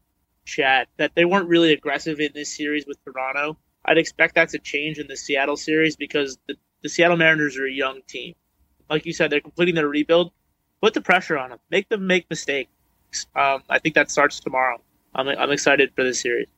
[0.44, 3.56] chat that they weren't really aggressive in this series with Toronto.
[3.84, 7.66] I'd expect that to change in the Seattle series because the, the Seattle Mariners are
[7.66, 8.34] a young team.
[8.90, 10.32] Like you said, they're completing their rebuild.
[10.80, 11.58] Put the pressure on them.
[11.70, 12.70] Make them make mistakes.
[13.34, 14.80] Um, I think that starts tomorrow.
[15.14, 16.48] I'm, I'm excited for this series.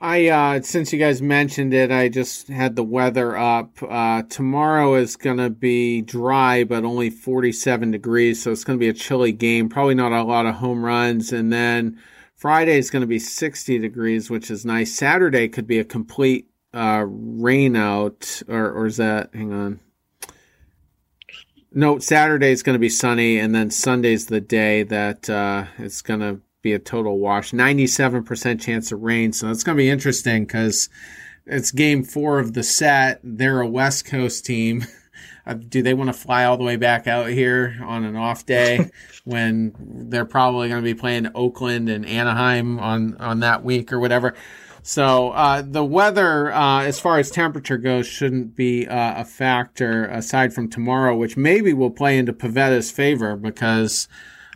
[0.00, 3.82] I uh, since you guys mentioned it, I just had the weather up.
[3.82, 8.94] Uh, tomorrow is gonna be dry, but only 47 degrees, so it's gonna be a
[8.94, 9.68] chilly game.
[9.68, 12.00] Probably not a lot of home runs, and then
[12.34, 14.94] Friday is gonna be 60 degrees, which is nice.
[14.94, 19.34] Saturday could be a complete uh, rain out, or or is that?
[19.34, 19.80] Hang on.
[21.72, 26.02] No, Saturday is going to be sunny, and then Sunday's the day that uh, it's
[26.02, 27.52] going to be a total wash.
[27.52, 29.32] 97% chance of rain.
[29.32, 30.88] So it's going to be interesting because
[31.46, 33.20] it's game four of the set.
[33.22, 34.84] They're a West Coast team.
[35.46, 38.44] Uh, do they want to fly all the way back out here on an off
[38.44, 38.90] day
[39.24, 43.98] when they're probably going to be playing Oakland and Anaheim on, on that week or
[43.98, 44.34] whatever?
[44.82, 50.06] So uh, the weather, uh, as far as temperature goes, shouldn't be uh, a factor
[50.06, 54.08] aside from tomorrow, which maybe will play into Pivetta's favor because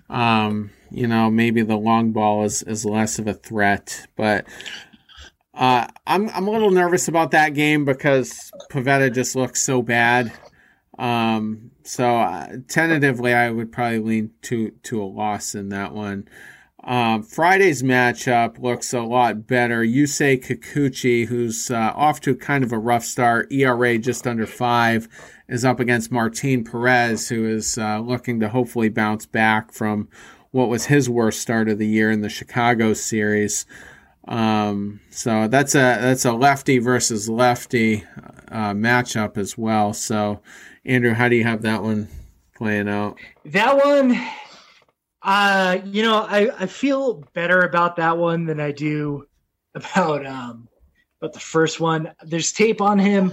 [0.09, 4.07] um, you know, maybe the long ball is, is less of a threat.
[4.17, 4.47] But
[5.55, 10.33] uh, I'm I'm a little nervous about that game because Pivetta just looks so bad.
[10.99, 16.29] Um, so uh, tentatively, I would probably lean to to a loss in that one.
[16.83, 19.83] Um, Friday's matchup looks a lot better.
[19.83, 25.09] Yusei Kikuchi, who's uh, off to kind of a rough start, ERA just under five,
[25.49, 30.09] is up against Martin Perez, who is uh, looking to hopefully bounce back from
[30.55, 33.67] what was his worst start of the year in the Chicago series.
[34.29, 38.05] Um, so that's a that's a lefty versus lefty
[38.53, 39.93] uh, matchup as well.
[39.93, 40.41] So,
[40.85, 42.07] Andrew, how do you have that one
[42.57, 43.19] playing out?
[43.47, 44.17] That one,
[45.23, 49.27] uh, you know, I, I feel better about that one than I do
[49.75, 50.69] about um,
[51.25, 53.33] but the first one, there's tape on him,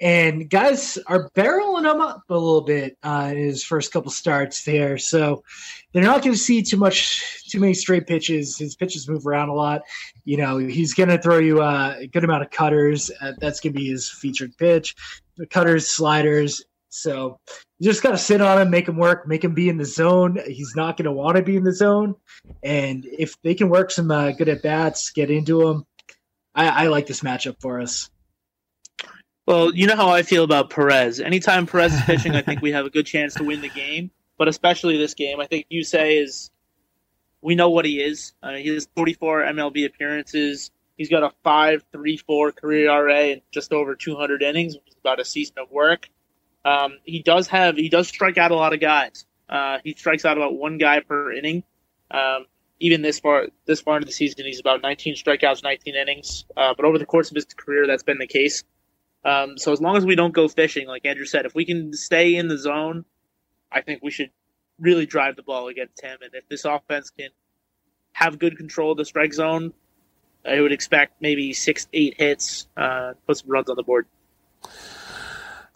[0.00, 4.64] and guys are barreling him up a little bit uh, in his first couple starts
[4.64, 4.96] there.
[4.96, 5.44] So
[5.92, 8.58] they're not going to see too much, too many straight pitches.
[8.58, 9.82] His pitches move around a lot.
[10.24, 13.10] You know, he's going to throw you a good amount of cutters.
[13.20, 14.94] Uh, that's going to be his featured pitch.
[15.36, 16.64] The cutters, sliders.
[16.90, 17.38] So
[17.78, 19.84] you just got to sit on him, make him work, make him be in the
[19.84, 20.38] zone.
[20.46, 22.16] He's not going to want to be in the zone.
[22.62, 25.86] And if they can work some uh, good at bats, get into him,
[26.54, 28.10] I, I like this matchup for us.
[29.46, 31.20] Well, you know how I feel about Perez.
[31.20, 34.10] Anytime Perez is pitching, I think we have a good chance to win the game.
[34.38, 36.50] But especially this game, I think you say is
[37.42, 38.32] we know what he is.
[38.42, 40.70] Uh, he has 44 MLB appearances.
[40.96, 45.24] He's got a 5.34 career RA and just over 200 innings, which is about a
[45.24, 46.08] season of work.
[46.64, 49.24] Um, he does have he does strike out a lot of guys.
[49.48, 51.62] Uh, he strikes out about one guy per inning.
[52.10, 52.46] Um,
[52.80, 56.44] even this far this far into the season, he's about 19 strikeouts, 19 innings.
[56.56, 58.64] Uh, but over the course of his career, that's been the case.
[59.24, 61.92] Um, so as long as we don't go fishing, like Andrew said, if we can
[61.92, 63.04] stay in the zone,
[63.70, 64.30] I think we should
[64.78, 66.18] really drive the ball against him.
[66.22, 67.30] And if this offense can
[68.12, 69.72] have good control of the strike zone,
[70.44, 74.06] I would expect maybe six, eight hits, uh, put some runs on the board.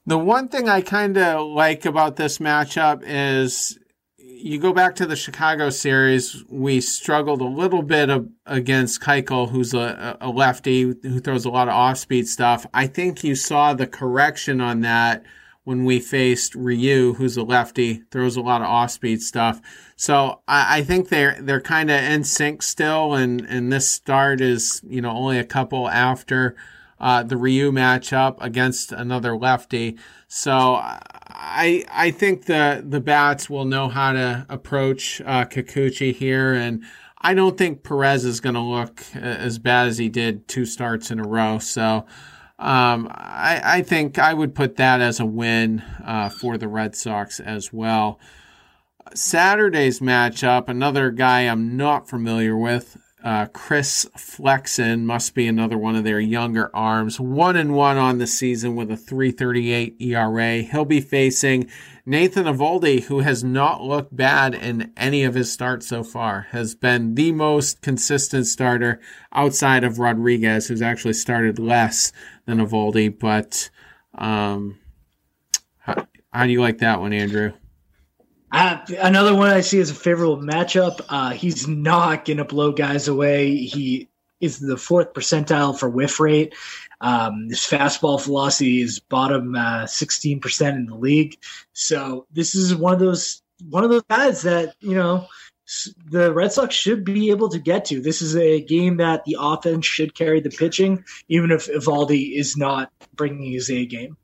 [0.07, 3.79] The one thing I kind of like about this matchup is
[4.17, 9.51] you go back to the Chicago series, we struggled a little bit of, against Keuchel,
[9.51, 12.67] who's a, a lefty who throws a lot of off speed stuff.
[12.75, 15.25] I think you saw the correction on that
[15.65, 19.61] when we faced Ryu, who's a lefty, throws a lot of off speed stuff.
[19.97, 24.41] So I, I think they're they're kind of in sync still, and and this start
[24.41, 26.57] is you know only a couple after
[26.99, 29.99] uh, the Ryu matchup against another lefty.
[30.27, 36.55] So I I think the the bats will know how to approach uh, Kikuchi here,
[36.55, 36.83] and
[37.21, 41.11] I don't think Perez is going to look as bad as he did two starts
[41.13, 41.61] in a row.
[41.61, 42.05] So
[42.59, 46.95] um, I, I think I would put that as a win uh, for the Red
[46.95, 48.21] Sox as well.
[49.15, 55.95] Saturday's matchup, another guy I'm not familiar with, uh, Chris Flexen must be another one
[55.95, 57.21] of their younger arms.
[57.21, 60.63] One and one on the season with a 338 ERA.
[60.63, 61.71] He'll be facing
[62.05, 66.75] Nathan Eovaldi, who has not looked bad in any of his starts so far, has
[66.75, 68.99] been the most consistent starter
[69.33, 72.13] outside of Rodriguez, who's actually started less
[72.47, 73.19] than Eovaldi.
[73.19, 73.71] But
[74.15, 74.79] um,
[75.79, 77.53] how, how do you like that one, Andrew?
[78.51, 81.01] Uh, another one I see as a favorable matchup.
[81.09, 83.57] Uh, he's not going to blow guys away.
[83.57, 84.09] He
[84.41, 86.55] is the fourth percentile for whiff rate.
[87.01, 91.39] Um, his fastball velocity is bottom uh, 16% in the league.
[91.73, 95.27] So this is one of those one of those guys that you know
[96.11, 98.01] the Red Sox should be able to get to.
[98.01, 102.57] This is a game that the offense should carry the pitching, even if Eovaldi is
[102.57, 104.17] not bringing his A game.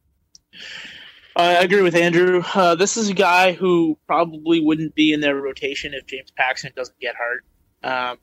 [1.37, 2.43] I agree with Andrew.
[2.55, 6.73] Uh, this is a guy who probably wouldn't be in their rotation if James Paxton
[6.75, 7.45] doesn't get hurt.
[7.85, 8.19] Um,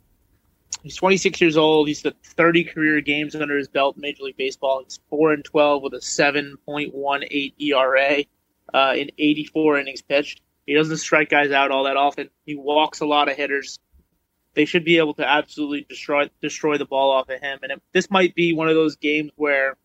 [0.84, 1.88] he's 26 years old.
[1.88, 4.82] He's got 30 career games under his belt in Major League Baseball.
[4.84, 8.26] He's 4 and 12 with a 7.18 ERA
[8.74, 10.42] uh, in 84 innings pitched.
[10.66, 12.30] He doesn't strike guys out all that often.
[12.46, 13.80] He walks a lot of hitters.
[14.56, 17.60] They should be able to absolutely destroy destroy the ball off of him.
[17.62, 19.78] And it, this might be one of those games where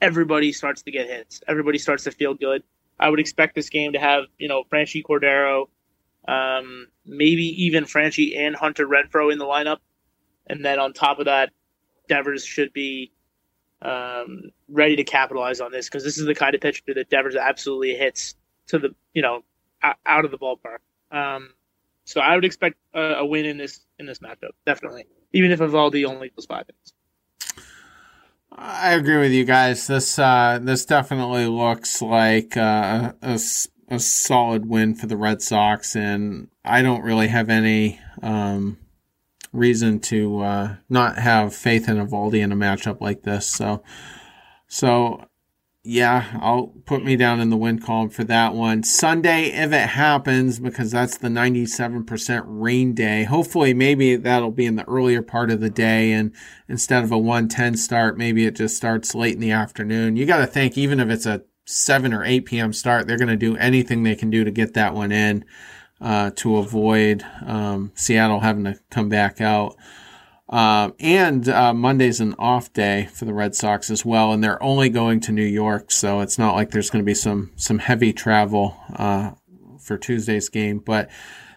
[0.00, 1.42] everybody starts to get hits.
[1.46, 2.62] Everybody starts to feel good.
[2.98, 5.68] I would expect this game to have, you know, Franchy Cordero,
[6.26, 9.78] um, maybe even Franchy and Hunter Renfroe in the lineup.
[10.46, 11.50] And then on top of that,
[12.08, 13.12] Devers should be
[13.82, 17.36] um, ready to capitalize on this because this is the kind of pitcher that Devers
[17.36, 18.34] absolutely hits
[18.68, 19.42] to the, you know,
[19.82, 20.78] out of the ballpark.
[21.10, 21.50] Um,
[22.04, 25.04] so I would expect a, a, win in this in this matchup, definitely.
[25.32, 26.92] Even if Eovaldi only goes five innings.
[28.50, 29.86] I agree with you guys.
[29.86, 33.38] This uh, this definitely looks like uh, a,
[33.88, 38.78] a solid win for the Red Sox, and I don't really have any um,
[39.52, 43.46] reason to uh, not have faith in Eovaldi in a matchup like this.
[43.46, 43.82] So,
[44.66, 45.27] so
[45.90, 48.82] yeah, I'll put me down in the win column for that one.
[48.82, 53.24] Sunday, if it happens, because that's the 97% rain day.
[53.24, 56.12] Hopefully, maybe that'll be in the earlier part of the day.
[56.12, 56.34] And
[56.68, 60.18] instead of a 110 start, maybe it just starts late in the afternoon.
[60.18, 62.74] You got to think, even if it's a 7 or 8 p.m.
[62.74, 65.42] start, they're going to do anything they can do to get that one in
[66.02, 69.74] uh, to avoid um, Seattle having to come back out.
[70.48, 74.62] Uh, and uh, Monday's an off day for the Red Sox as well, and they're
[74.62, 77.78] only going to New York, so it's not like there's going to be some some
[77.78, 79.32] heavy travel uh,
[79.78, 80.78] for Tuesday's game.
[80.78, 81.10] But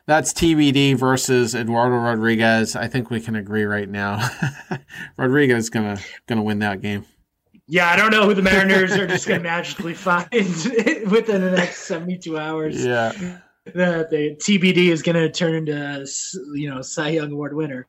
[0.08, 2.76] that's TBD versus Eduardo Rodriguez.
[2.76, 4.30] I think we can agree right now.
[5.18, 5.98] Rodriguez is gonna
[6.28, 7.06] gonna win that game.
[7.68, 11.54] Yeah, I don't know who the Mariners are just going to magically find within the
[11.56, 12.84] next 72 hours.
[12.84, 13.14] Yeah.
[13.74, 16.06] That the TBD is going to turn into,
[16.54, 17.88] you know, Cy Young Award winner.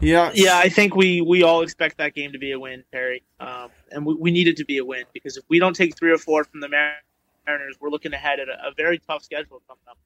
[0.00, 0.30] Yeah.
[0.34, 3.22] Yeah, I think we we all expect that game to be a win, Perry.
[3.38, 5.96] Um, and we, we need it to be a win because if we don't take
[5.96, 9.62] three or four from the Mariners, we're looking ahead at a, a very tough schedule
[9.68, 9.98] coming up.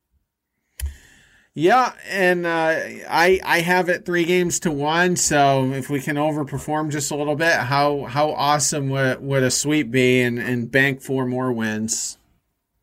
[1.56, 2.74] Yeah, and uh,
[3.08, 5.14] I I have it three games to one.
[5.14, 9.52] So if we can overperform just a little bit, how how awesome would would a
[9.52, 12.18] sweep be and and bank four more wins?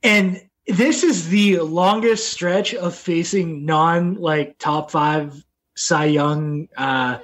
[0.03, 5.43] And this is the longest stretch of facing non like top five
[5.76, 7.19] Cy Young, uh,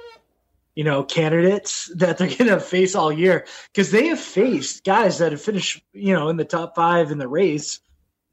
[0.74, 5.18] you know, candidates that they're going to face all year because they have faced guys
[5.18, 7.80] that have finished, you know, in the top five in the race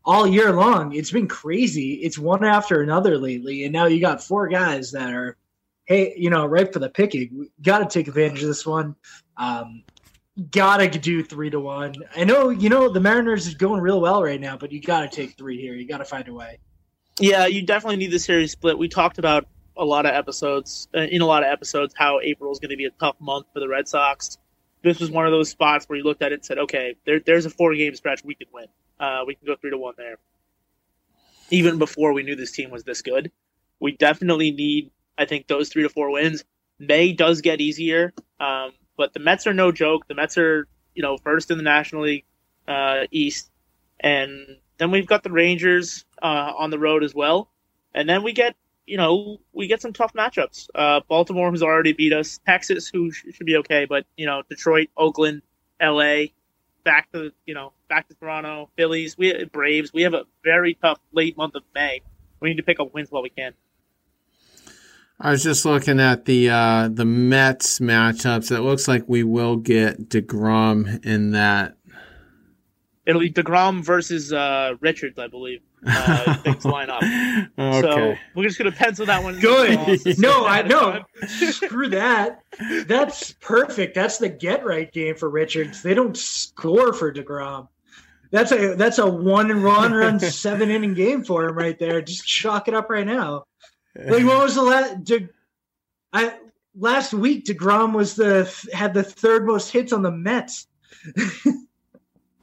[0.04, 0.94] all year long.
[0.94, 1.96] It's been crazy.
[1.96, 5.38] It's one after another lately, and now you got four guys that are,
[5.86, 7.50] hey, you know, right for the picking.
[7.62, 8.96] Got to take advantage of this one.
[9.38, 9.84] Um,
[10.52, 11.96] gotta do three to one.
[12.16, 15.02] I know, you know, the Mariners is going real well right now, but you got
[15.02, 15.74] to take three here.
[15.74, 16.60] You got to find a way.
[17.20, 18.78] Yeah, you definitely need the series split.
[18.78, 22.52] We talked about a lot of episodes uh, in a lot of episodes how April
[22.52, 24.38] is going to be a tough month for the Red Sox.
[24.82, 27.20] This was one of those spots where you looked at it and said, "Okay, there,
[27.20, 28.68] there's a four game stretch we can win.
[29.00, 30.18] Uh, we can go three to one there."
[31.50, 33.32] Even before we knew this team was this good,
[33.80, 36.44] we definitely need, I think, those three to four wins.
[36.80, 40.08] May does get easier, um, but the Mets are no joke.
[40.08, 42.26] The Mets are, you know, first in the National League
[42.68, 43.50] uh, East,
[44.00, 47.50] and then we've got the Rangers uh, on the road as well,
[47.94, 48.56] and then we get
[48.86, 50.68] you know, we get some tough matchups.
[50.76, 54.44] Uh, Baltimore, who's already beat us, Texas, who sh- should be okay, but you know,
[54.50, 55.42] Detroit, Oakland,
[55.80, 56.34] L.A.,
[56.84, 59.92] back to you know, back to Toronto, Phillies, we Braves.
[59.94, 62.02] We have a very tough late month of May.
[62.40, 63.54] We need to pick up wins while we can.
[65.20, 68.56] I was just looking at the uh, the Mets matchups.
[68.56, 71.78] It looks like we will get Degrom in that.
[73.06, 75.62] It'll be Degrom versus uh, Richards, I believe.
[75.86, 77.04] Uh, things line up.
[77.04, 77.82] Okay.
[77.82, 79.40] So we're just gonna pencil that one.
[79.40, 80.18] Good.
[80.18, 81.04] no, I no.
[81.28, 82.42] Screw that.
[82.88, 83.94] That's perfect.
[83.94, 85.84] That's the get right game for Richards.
[85.84, 87.68] They don't score for Degrom.
[88.32, 92.02] That's a that's a one and run run seven inning game for him right there.
[92.02, 93.46] Just chalk it up right now.
[93.96, 95.04] Like what was the last?
[95.04, 95.30] De,
[96.12, 96.38] I
[96.76, 100.68] last week Degrom was the had the third most hits on the Mets.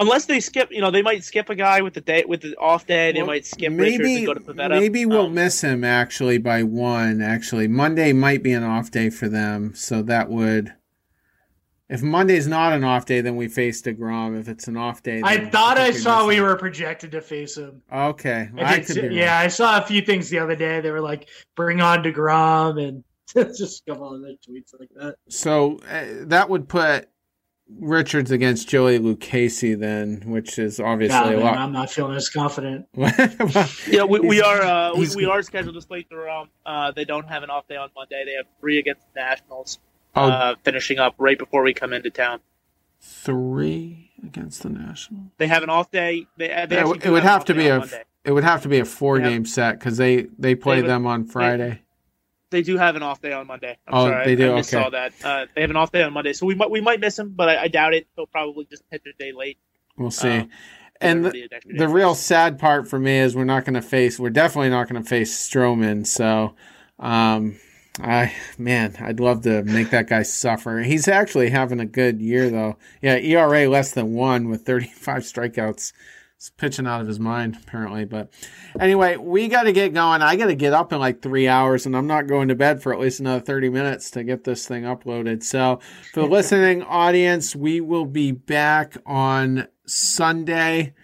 [0.02, 2.54] Unless they skip, you know, they might skip a guy with the day with the
[2.56, 3.12] off day.
[3.12, 4.80] They Well, might skip maybe Richards and go to Pivetta.
[4.80, 7.22] maybe we'll Um, miss him actually by one.
[7.22, 10.74] Actually, Monday might be an off day for them, so that would.
[11.88, 14.38] If Monday's not an off day, then we face Degrom.
[14.40, 16.44] If it's an off day, I thought I saw we him.
[16.44, 17.82] were projected to face him.
[17.92, 19.16] Okay, I I did could see- be wrong.
[19.18, 20.80] yeah, I saw a few things the other day.
[20.80, 23.04] They were like, "Bring on Degrom," and
[23.56, 25.16] just a couple other tweets like that.
[25.28, 27.08] So uh, that would put
[27.78, 31.56] Richards against Joey Lucchesi then, which is obviously God, a man, lot.
[31.58, 32.86] I'm not feeling as confident.
[33.88, 36.48] Yeah, we, we are uh, we, we are scheduled to play Degrom.
[36.66, 38.24] Uh, they don't have an off day on Monday.
[38.26, 39.78] They have three against the Nationals,
[40.14, 42.40] Oh, uh, finishing up right before we come into town.
[43.00, 45.28] three against the Nationals.
[45.38, 46.26] They have an off day.
[46.36, 48.02] They, they Yeah, it would have have to be a Monday.
[48.24, 50.76] it would have to be a four They have- game set because they they play
[50.76, 51.82] They would- them on Friday.
[52.52, 53.76] They do have an off day on Monday.
[53.88, 54.52] I'm Oh, sorry, they do?
[54.52, 54.62] I, I Okay.
[54.62, 55.12] saw that.
[55.24, 57.30] Uh, they have an off day on Monday, so we might we might miss him,
[57.34, 58.06] but I, I doubt it.
[58.14, 59.58] He'll probably just pitch a day late.
[59.96, 60.28] We'll see.
[60.28, 60.50] Um,
[61.00, 63.64] and the, Everybody an extra day the real sad part for me is we're not
[63.64, 64.20] going to face.
[64.20, 66.06] We're definitely not going to face Stroman.
[66.06, 66.54] So,
[67.00, 67.56] um,
[68.00, 70.78] I man, I'd love to make that guy suffer.
[70.80, 72.76] He's actually having a good year though.
[73.02, 75.92] Yeah, ERA less than one with 35 strikeouts.
[76.42, 78.04] He's pitching out of his mind apparently.
[78.04, 78.32] But
[78.80, 80.22] anyway, we got to get going.
[80.22, 82.82] I got to get up in like three hours, and I'm not going to bed
[82.82, 85.44] for at least another 30 minutes to get this thing uploaded.
[85.44, 85.78] So
[86.12, 90.94] for the listening audience, we will be back on Sunday.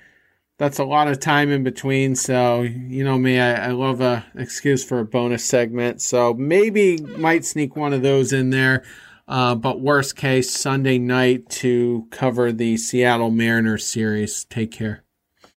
[0.56, 2.16] That's a lot of time in between.
[2.16, 6.02] So, you know me, I, I love a excuse for a bonus segment.
[6.02, 8.82] So maybe might sneak one of those in there.
[9.28, 14.42] Uh, but worst case, Sunday night to cover the Seattle Mariners series.
[14.42, 15.04] Take care.